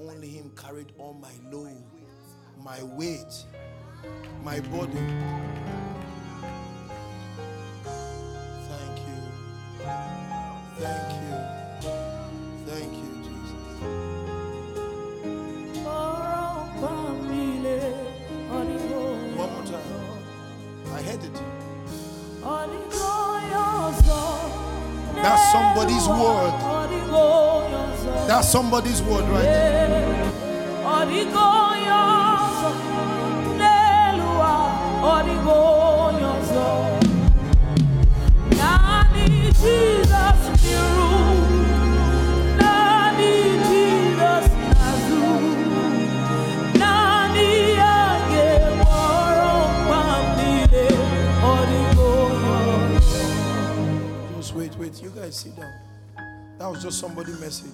[0.00, 1.84] Only Him carried all my load,
[2.64, 3.44] my weight,
[4.44, 4.92] my body.
[8.68, 9.18] Thank you.
[10.78, 11.36] Thank you.
[12.66, 13.62] Thank you, Jesus.
[19.36, 20.92] One more time.
[20.92, 21.42] I heard it.
[25.22, 26.52] That's somebody's word.
[28.28, 30.30] That's somebody's word right there.
[55.02, 55.72] You guys sit down.
[56.58, 57.70] That was just somebody message.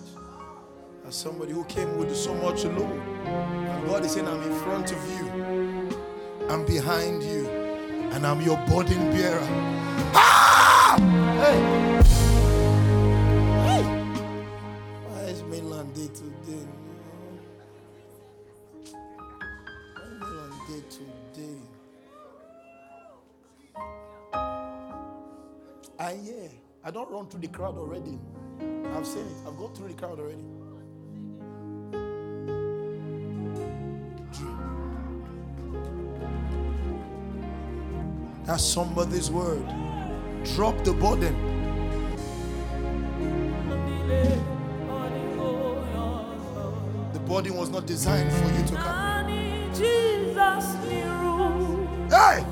[1.16, 3.00] Somebody who came with so much load.
[3.24, 5.96] And God is saying, I'm in front of you.
[6.50, 7.48] I'm behind you.
[8.12, 9.40] And I'm your burden bearer.
[10.12, 10.96] Ah!
[11.40, 11.58] Hey!
[13.64, 13.82] Hey!
[15.08, 16.66] Why is mainland day today?
[19.96, 20.84] Mainland
[21.34, 21.56] day?
[25.98, 26.50] I hear.
[26.84, 28.18] I don't run through the crowd already.
[28.94, 29.48] I've seen it.
[29.48, 30.44] I've gone through the crowd already.
[38.46, 39.66] That's somebody's word.
[40.54, 41.34] Drop the burden.
[47.12, 49.68] The burden was not designed for you to carry.
[49.74, 50.76] Jesus
[52.08, 52.45] Hey!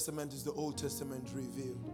[0.00, 1.92] Testament is the Old Testament revealed.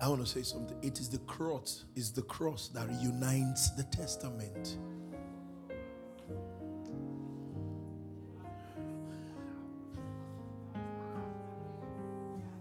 [0.00, 0.76] I want to say something.
[0.82, 4.78] It is the cross, is the cross that unites the testament.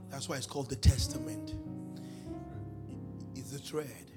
[0.10, 1.53] That's why it's called the testament.
[3.35, 4.11] It's the thread.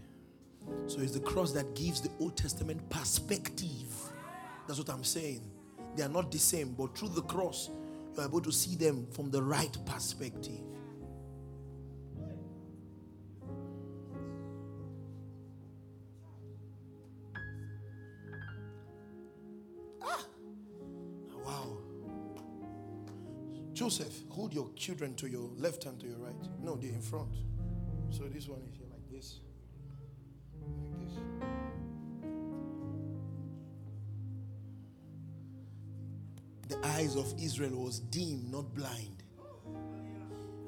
[0.86, 3.92] So it's the cross that gives the Old Testament perspective.
[4.66, 5.40] That's what I'm saying.
[5.96, 7.70] They are not the same, but through the cross,
[8.16, 10.60] you're able to see them from the right perspective.
[20.02, 20.24] Ah!
[21.44, 21.78] Wow.
[23.72, 26.34] Joseph, hold your children to your left hand to your right.
[26.62, 27.34] No, they're in front.
[28.10, 28.83] So this one is here
[37.04, 39.22] eyes of Israel was dim, not blind.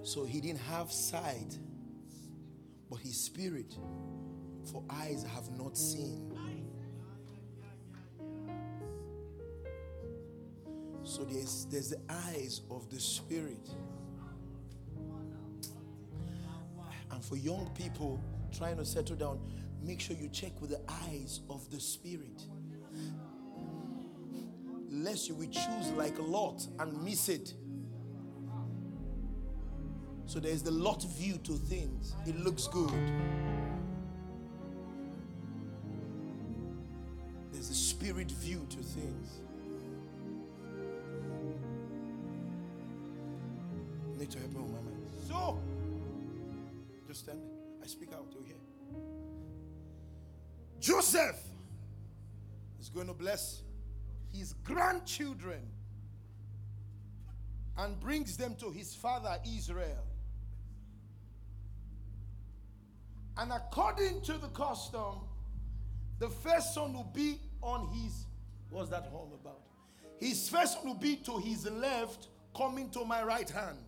[0.03, 1.59] So he didn't have sight,
[2.91, 3.75] but his spirit,
[4.71, 6.33] for eyes have not seen.
[11.05, 13.71] So there's there's the eyes of the spirit.
[17.11, 18.21] And for young people
[18.57, 19.41] trying to settle down,
[19.83, 22.43] make sure you check with the eyes of the spirit.
[25.03, 27.53] Lest you will choose like a Lot and miss it.
[30.27, 32.15] So there's the Lot view to things.
[32.27, 32.91] It looks good.
[37.53, 39.41] There's the spirit view to things.
[44.19, 45.07] need to help me with my mind.
[45.29, 45.61] So,
[47.07, 47.41] just stand.
[47.83, 48.57] I speak out to here.
[50.81, 51.39] Joseph
[52.81, 53.63] is going to bless
[54.33, 55.61] his grandchildren
[57.79, 60.05] and brings them to his father Israel.
[63.37, 65.21] And according to the custom,
[66.19, 68.27] the first son will be on his,
[68.71, 69.61] what's that home about?
[70.19, 73.79] His first will be to his left, coming to my right hand.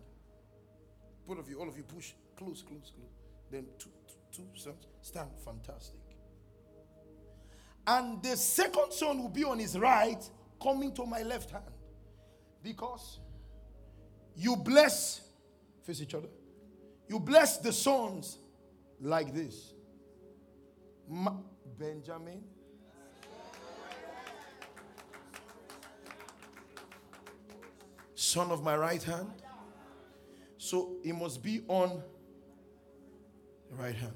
[1.27, 3.15] Both of you, all of you, push close, close, close.
[3.51, 5.29] Then two, two, two sons stand.
[5.43, 5.98] Fantastic.
[7.89, 10.23] And the second son will be on his right,
[10.61, 11.63] coming to my left hand.
[12.61, 13.19] Because
[14.35, 15.21] you bless,
[15.81, 16.27] face each other.
[17.07, 18.37] You bless the sons
[19.01, 19.73] like this
[21.07, 21.37] Ma-
[21.79, 22.43] Benjamin.
[28.13, 29.31] Son of my right hand.
[30.59, 32.03] So he must be on
[33.71, 34.13] the right hand.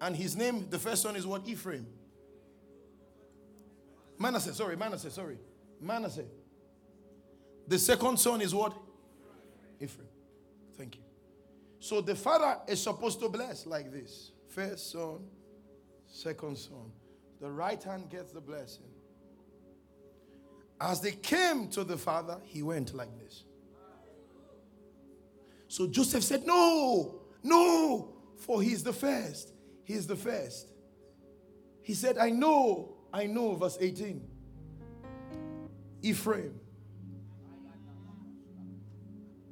[0.00, 1.46] And his name, the first one is what?
[1.46, 1.86] Ephraim.
[4.20, 5.38] Manasseh, sorry, Manasseh, sorry.
[5.80, 6.26] Manasseh.
[7.66, 8.76] The second son is what?
[9.80, 10.08] Ephraim.
[10.76, 11.02] Thank you.
[11.78, 15.20] So the father is supposed to bless like this first son,
[16.06, 16.92] second son.
[17.40, 18.90] The right hand gets the blessing.
[20.78, 23.44] As they came to the father, he went like this.
[25.68, 29.54] So Joseph said, No, no, for he's the first.
[29.84, 30.68] He's the first.
[31.80, 34.20] He said, I know, I know, verse 18.
[36.02, 36.54] Ephraim.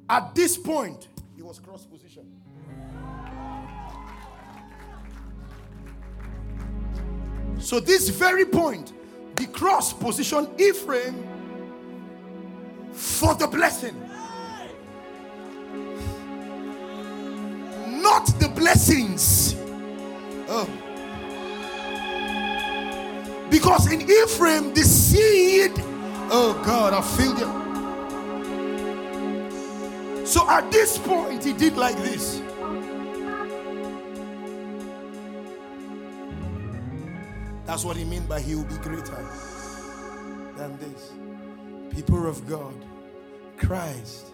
[0.09, 2.25] At this point, he was cross position.
[7.59, 8.93] So, this very point,
[9.35, 11.27] the cross position Ephraim
[12.91, 13.95] for the blessing.
[18.01, 19.55] Not the blessings.
[20.47, 20.88] Oh.
[23.49, 25.71] Because in Ephraim, the seed,
[26.31, 27.69] oh God, I feel you.
[30.25, 32.41] So at this point, he did like this.
[37.65, 39.25] That's what he meant by he will be greater
[40.55, 41.11] than this.
[41.95, 42.73] People of God,
[43.57, 44.27] Christ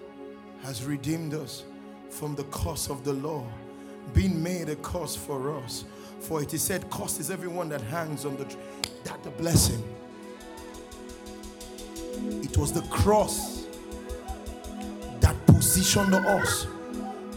[0.64, 1.64] has redeemed us
[2.10, 3.46] from the curse of the law,
[4.14, 5.86] being made a curse for us.
[6.20, 8.62] For it is said, Cursed is everyone that hangs on the tree.
[9.06, 9.82] That the blessing.
[12.44, 13.66] It was the cross
[15.22, 16.68] that positioned us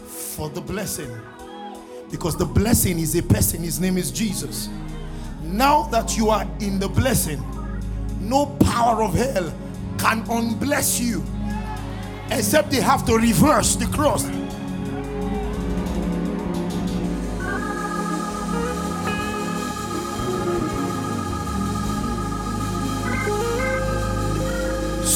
[0.05, 1.09] for the blessing.
[2.11, 4.67] Because the blessing is a person, his name is Jesus.
[5.43, 7.41] Now that you are in the blessing,
[8.19, 9.53] no power of hell
[9.97, 11.23] can unbless you
[12.31, 14.25] except they have to reverse the cross.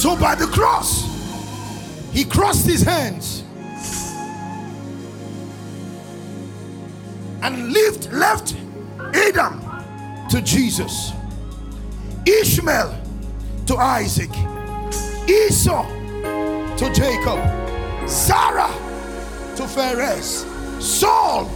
[0.04, 1.06] So by the cross,
[2.12, 3.46] he crossed his hands
[7.42, 8.54] and lived, left
[9.14, 9.62] Adam
[10.30, 11.14] to Jesus,
[12.26, 13.02] Ishmael
[13.68, 14.30] to Isaac,
[15.30, 15.88] Esau
[16.76, 17.40] to Jacob,
[18.06, 18.76] Zerah
[19.56, 20.46] to Perez,
[20.82, 21.50] Saul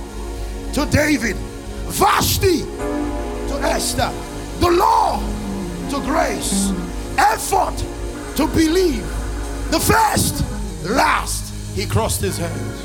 [0.71, 1.35] to David,
[1.89, 4.09] Vashti to Esther,
[4.61, 5.19] the law
[5.89, 6.71] to grace,
[7.17, 7.83] effort
[8.38, 9.01] to believe.
[9.72, 10.45] The first,
[10.85, 12.81] last, he crossed his hands.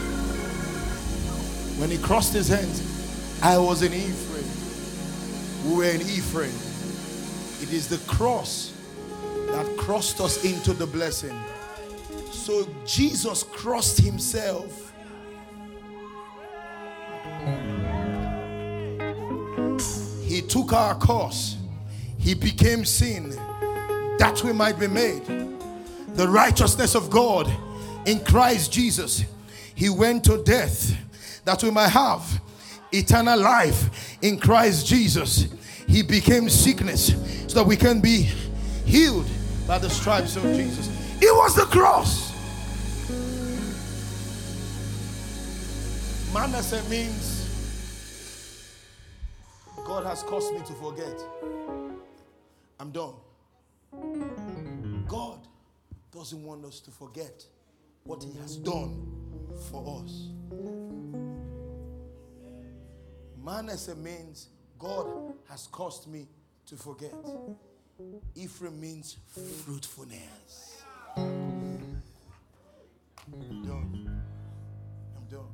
[1.78, 2.80] When he crossed his hands,
[3.42, 5.70] I was in Ephraim.
[5.70, 6.54] We were in Ephraim.
[7.60, 8.72] It is the cross
[9.48, 11.38] that crossed us into the blessing.
[12.30, 14.94] So Jesus crossed himself.
[20.22, 21.58] He took our course.
[22.16, 23.38] He became sin
[24.22, 25.26] that we might be made
[26.14, 27.52] the righteousness of God
[28.06, 29.24] in Christ Jesus.
[29.74, 30.96] He went to death
[31.44, 32.22] that we might have
[32.92, 35.52] eternal life in Christ Jesus.
[35.88, 37.06] He became sickness
[37.48, 38.28] so that we can be
[38.86, 39.26] healed
[39.66, 40.88] by the stripes of Jesus.
[41.20, 42.30] It was the cross.
[46.32, 47.48] Manasseh means
[49.84, 51.24] God has caused me to forget.
[52.78, 53.14] I'm done.
[55.08, 55.38] God
[56.12, 57.44] doesn't want us to forget
[58.04, 59.06] what He has done
[59.70, 60.28] for us.
[63.44, 64.48] Manasseh means
[64.78, 65.06] God
[65.48, 66.28] has caused me
[66.66, 67.12] to forget.
[68.34, 69.16] Ephraim means
[69.64, 70.82] fruitfulness.
[71.16, 72.02] I'm
[73.64, 74.22] done.
[75.16, 75.50] I'm done.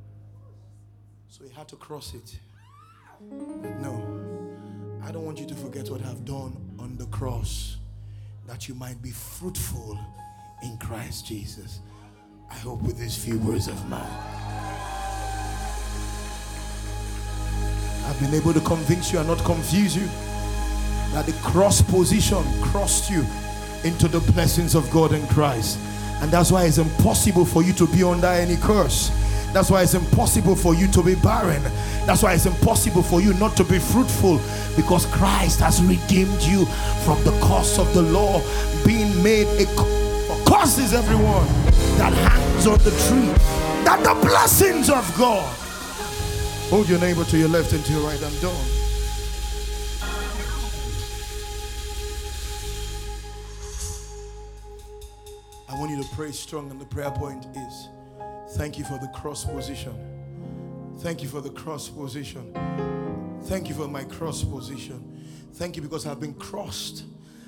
[1.29, 2.39] So he had to cross it.
[3.31, 7.78] But no, I don't want you to forget what I've done on the cross,
[8.49, 9.99] that you might be fruitful
[10.63, 11.81] in Christ Jesus.
[12.51, 14.01] I hope with these few words of mine,
[18.07, 20.07] I've been able to convince you and not confuse you
[21.13, 23.23] that the cross position crossed you
[23.85, 25.79] into the blessings of God in Christ.
[26.23, 29.11] And that's why it's impossible for you to be under any curse.
[29.53, 31.63] That's why it's impossible for you to be barren.
[32.07, 34.41] That's why it's impossible for you not to be fruitful
[34.77, 36.67] because Christ has redeemed you
[37.05, 38.41] from the curse of the law,
[38.85, 39.67] being made a
[40.49, 41.47] curse is everyone
[41.99, 43.33] that hangs on the tree.
[43.85, 45.49] That the blessings of God.
[46.71, 48.23] Hold your neighbor to your left and to your right.
[48.23, 48.67] I'm done.
[55.71, 57.89] I want you to pray strong, and the prayer point is
[58.53, 59.95] thank you for the cross position.
[60.99, 62.53] Thank you for the cross position.
[63.45, 65.25] Thank you for my cross position.
[65.55, 67.05] Thank you because I've been crossed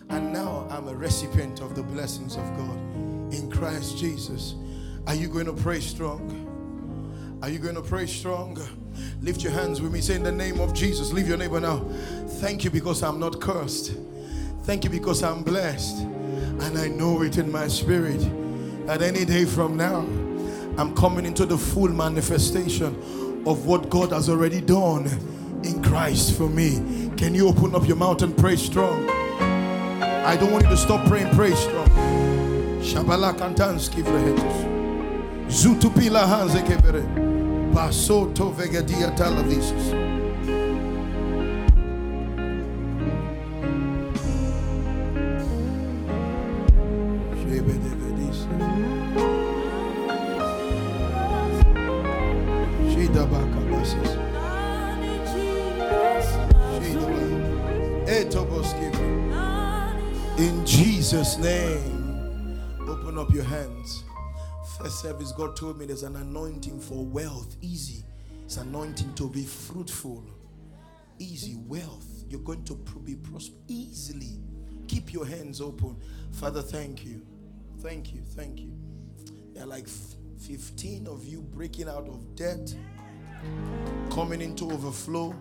[0.09, 2.77] and now I'm a recipient of the blessings of God
[3.32, 4.55] in Christ Jesus.
[5.06, 7.39] Are you going to pray strong?
[7.43, 8.59] Are you going to pray strong?
[9.20, 10.01] Lift your hands with me.
[10.01, 11.12] Say in the name of Jesus.
[11.12, 11.78] Leave your neighbor now.
[12.40, 13.94] Thank you because I'm not cursed.
[14.64, 15.98] Thank you because I'm blessed.
[15.98, 18.20] And I know it in my spirit
[18.86, 20.05] that any day from now,
[20.81, 22.97] I'm coming into the full manifestation
[23.47, 25.07] of what God has already done
[25.62, 27.11] in Christ for me.
[27.19, 29.07] Can you open up your mouth and pray strong?
[29.11, 31.86] I don't want you to stop praying, pray strong.
[32.81, 34.65] Shabala kantanski vrehetus.
[35.48, 37.02] Zutupila hanze kebere.
[37.74, 39.99] Basoto vegadia talavisus.
[61.31, 64.02] Jesus' name, open up your hands.
[64.77, 67.57] First service, God told me there's an anointing for wealth.
[67.61, 68.02] Easy.
[68.44, 70.24] It's anointing to be fruitful.
[71.20, 72.24] Easy wealth.
[72.28, 72.74] You're going to
[73.05, 74.40] be prosper easily.
[74.89, 75.97] Keep your hands open.
[76.32, 77.24] Father, thank you.
[77.78, 78.23] Thank you.
[78.23, 78.73] Thank you.
[79.55, 82.74] There are like 15 of you breaking out of debt,
[84.11, 85.36] coming into overflow.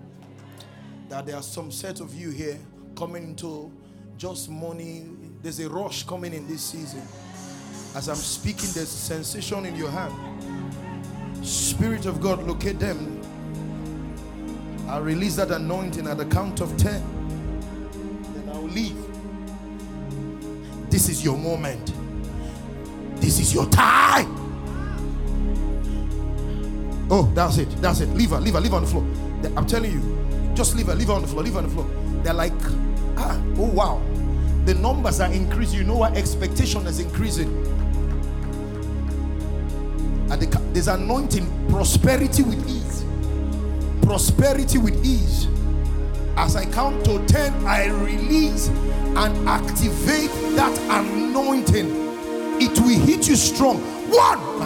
[1.08, 2.60] That there are some set of you here
[2.96, 3.72] coming into
[4.18, 5.08] just money.
[5.42, 7.02] There's a rush coming in this season.
[7.96, 10.14] As I'm speaking, there's sensation in your hand.
[11.46, 13.22] Spirit of God, locate them.
[14.90, 17.02] i release that anointing at the count of 10.
[18.34, 18.98] Then I'll leave.
[20.90, 21.94] This is your moment.
[23.22, 24.36] This is your time.
[27.10, 27.70] Oh, that's it.
[27.82, 28.10] That's it.
[28.10, 29.06] Leave her, leave her, leave her on the floor.
[29.58, 31.74] I'm telling you, just leave her, leave her on the floor, leave her on the
[31.74, 31.90] floor.
[32.24, 32.52] They're like,
[33.18, 34.02] ah, oh wow.
[34.70, 35.80] The numbers are increasing.
[35.80, 36.16] You know what?
[36.16, 37.50] Expectation is increasing.
[40.30, 40.40] And
[40.76, 43.04] there's anointing, prosperity with ease.
[44.04, 45.48] Prosperity with ease.
[46.38, 51.88] As I count to 10, I release and activate that anointing.
[52.62, 53.78] It will hit you strong.
[54.12, 54.60] One.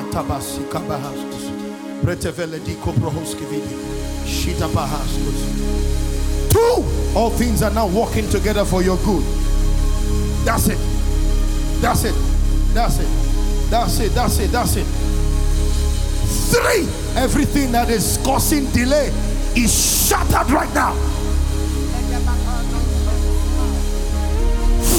[6.49, 7.17] Two.
[7.17, 9.42] All things are now working together for your good.
[10.43, 10.77] That's it.
[11.81, 12.15] That's it.
[12.73, 13.07] That's it.
[13.69, 14.11] That's it.
[14.13, 14.51] That's it.
[14.51, 14.85] That's it.
[16.51, 16.87] Three.
[17.15, 19.11] Everything that is causing delay
[19.55, 20.93] is shattered right now.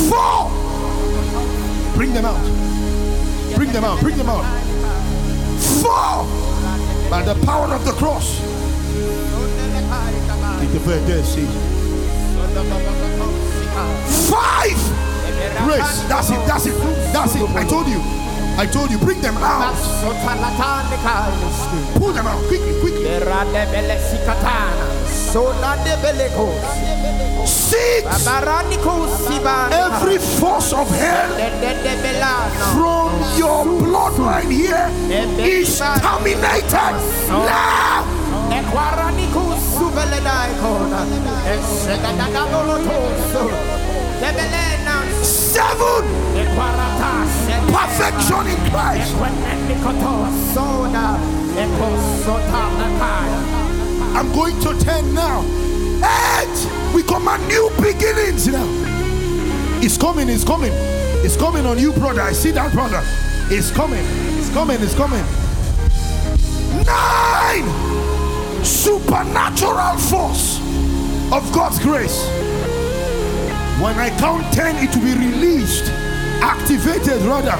[0.09, 0.51] Four.
[1.95, 2.41] Bring them out.
[3.55, 4.01] Bring them out.
[4.01, 4.45] Bring them out.
[5.83, 6.25] Four.
[7.11, 8.41] By the power of the cross.
[14.31, 15.14] Five.
[15.67, 16.03] Grace.
[16.09, 16.41] That's it.
[16.47, 16.75] That's it.
[17.13, 17.49] That's it.
[17.57, 18.01] I told you.
[18.57, 18.99] I told you.
[18.99, 19.75] Bring them out.
[21.99, 23.05] Pull them out quickly, quickly.
[27.47, 28.07] Six.
[29.73, 31.31] Every force of hell
[32.73, 34.87] from your bloodline here
[35.43, 36.95] is terminated
[37.47, 38.05] now.
[45.25, 46.05] Seven.
[47.73, 49.15] Perfection in Christ.
[54.15, 55.43] I'm going to ten now.
[56.05, 56.95] Eight.
[56.95, 58.67] We command new beginnings now.
[59.83, 60.73] It's coming, it's coming.
[61.25, 62.21] It's coming on you, brother.
[62.21, 63.03] I see that, brother.
[63.51, 64.05] It's coming.
[64.39, 65.25] It's coming, it's coming.
[66.85, 67.65] Nine.
[68.65, 70.61] Supernatural force
[71.33, 72.44] of God's grace.
[73.81, 75.91] When I count 10, it will be released,
[76.41, 77.59] activated rather.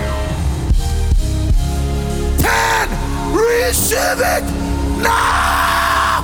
[2.39, 3.35] 10.
[3.35, 4.45] Receive it
[5.03, 6.23] now.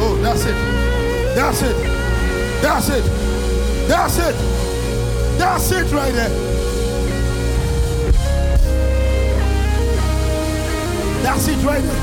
[0.00, 0.54] Oh, that's it.
[1.34, 1.76] That's it.
[2.60, 3.04] That's it.
[3.88, 4.34] That's it.
[5.38, 6.28] That's it right there.
[11.22, 12.02] That's it right there.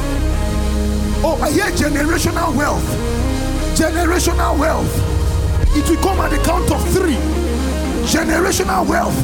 [1.23, 2.83] Oh, I hear generational wealth.
[3.77, 5.14] Generational wealth.
[5.77, 7.17] It will come at the count of three.
[8.05, 9.15] Generational wealth.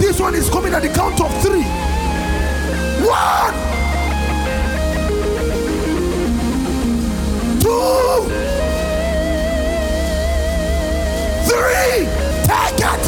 [0.00, 1.64] This one is coming at the count of three.
[3.04, 3.54] One,
[7.60, 8.28] two,
[11.48, 12.06] three.
[12.46, 13.02] Take it.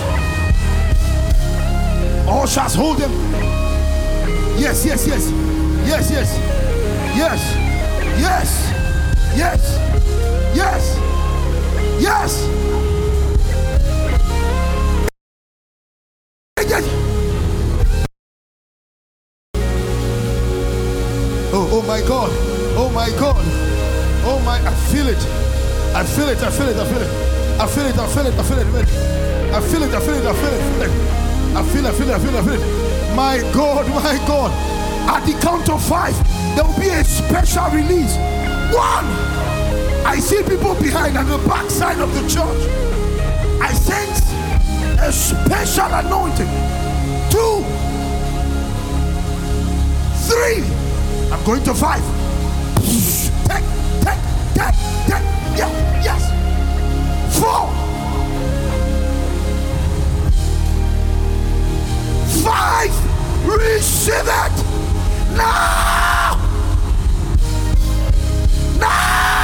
[2.28, 3.12] All shall hold them.
[4.58, 5.30] Yes, yes, yes.
[5.86, 6.38] Yes, yes.
[7.16, 7.40] Yes.
[8.18, 8.72] Yes.
[9.36, 9.62] Yes.
[10.56, 11.03] Yes.
[12.04, 12.46] Yes.
[21.56, 22.28] Oh, oh my God.
[22.76, 23.40] Oh my God.
[24.26, 25.16] Oh my, I feel it.
[25.96, 26.42] I feel it.
[26.42, 26.76] I feel it.
[26.76, 27.08] I feel it.
[27.58, 27.96] I feel it.
[27.96, 28.34] I feel it.
[28.34, 28.74] I feel it.
[29.54, 29.88] I feel it.
[29.88, 30.26] I feel it.
[30.26, 30.92] I feel it.
[31.56, 31.86] I feel it.
[31.86, 32.12] I feel it.
[32.12, 32.34] I feel it.
[32.34, 33.16] I feel it.
[33.16, 33.88] My God.
[33.88, 34.52] My God.
[35.08, 36.14] At the count of five,
[36.54, 38.14] there will be a special release.
[38.76, 39.53] One.
[40.06, 42.68] I see people behind on the back side of the church.
[43.60, 44.20] I sense
[45.00, 46.48] a special anointing.
[47.30, 47.64] Two.
[50.28, 50.62] Three.
[51.32, 52.02] I'm going to five.
[53.48, 53.64] Take,
[54.04, 54.22] take,
[54.54, 54.74] take,
[55.08, 55.24] take.
[55.58, 55.70] Yeah,
[56.04, 56.22] yes.
[57.38, 57.70] Four.
[62.44, 62.94] Five.
[63.46, 65.36] Receive it.
[65.36, 66.38] Now.
[68.78, 69.43] Now.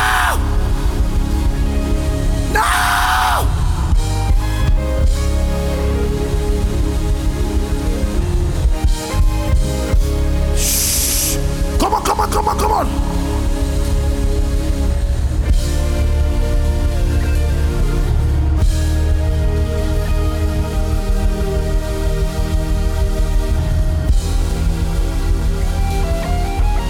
[10.57, 11.37] Shh.
[11.79, 12.87] Come on, come on, come on, come on.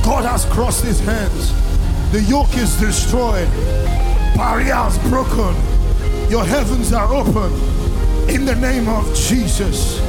[0.03, 1.53] God has crossed his hands.
[2.13, 3.49] The yoke is destroyed.
[4.41, 5.55] Barriers broken.
[6.31, 7.53] Your heavens are open.
[8.27, 10.01] In the name of Jesus.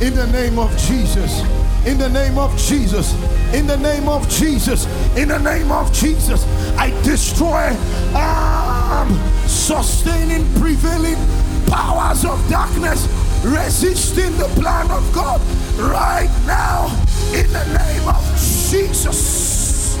[0.00, 1.40] In the name of Jesus.
[1.84, 3.12] In the name of Jesus.
[3.52, 4.86] In the name of Jesus.
[5.16, 6.46] In the name of Jesus.
[6.78, 7.66] I destroy
[8.14, 9.10] um,
[9.48, 11.18] sustaining, prevailing
[11.66, 13.08] powers of darkness
[13.42, 15.40] resisting the plan of God
[15.80, 16.86] right now
[17.34, 18.22] in the name of
[18.70, 19.98] Jesus.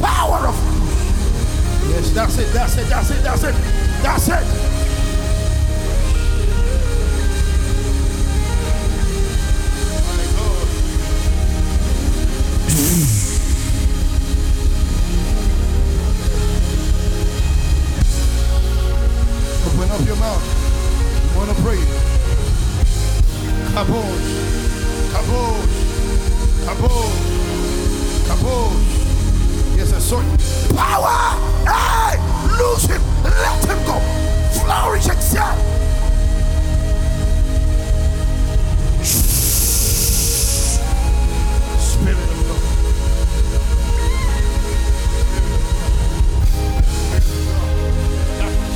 [0.00, 0.73] Power of
[1.90, 3.54] Yes, that's it, that's it, that's it, that's it,
[4.02, 4.44] that's it.
[19.66, 20.44] Open up your mouth.
[21.30, 22.04] You want to pray?
[30.14, 30.44] I.
[30.76, 31.18] Power!
[31.66, 32.18] Hey!
[32.58, 33.02] Lose him!
[33.24, 33.98] Let him go!
[34.60, 35.54] Flourish excel!
[41.78, 42.62] Spirit of God.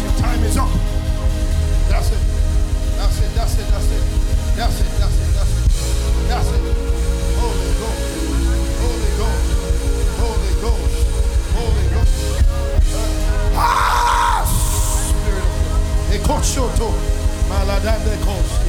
[0.02, 0.68] Your time is up.
[1.88, 2.18] That's it.
[2.96, 3.34] That's it.
[3.34, 3.66] That's it.
[3.68, 4.06] That's it.
[4.56, 4.86] That's it.
[4.98, 5.68] That's it.
[6.28, 6.87] That's it.
[16.28, 16.92] Koshoto,
[17.48, 18.68] Maladande Koski.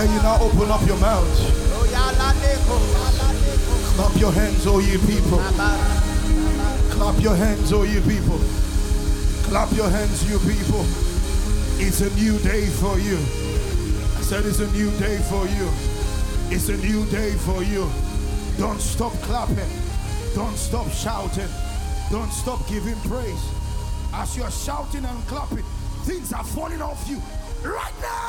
[0.00, 1.26] You now open up your mouth?
[1.72, 3.19] Oh,
[4.00, 5.40] Clap your hands, oh ye people.
[6.88, 8.40] Clap your hands, oh you people.
[9.44, 10.86] Clap your hands, you people.
[11.76, 13.16] It's a new day for you.
[14.16, 15.68] I said it's a new day for you.
[16.48, 17.90] It's a new day for you.
[18.56, 19.68] Don't stop clapping.
[20.34, 21.52] Don't stop shouting.
[22.10, 23.44] Don't stop giving praise.
[24.14, 25.66] As you're shouting and clapping,
[26.04, 27.20] things are falling off you
[27.68, 28.19] right now.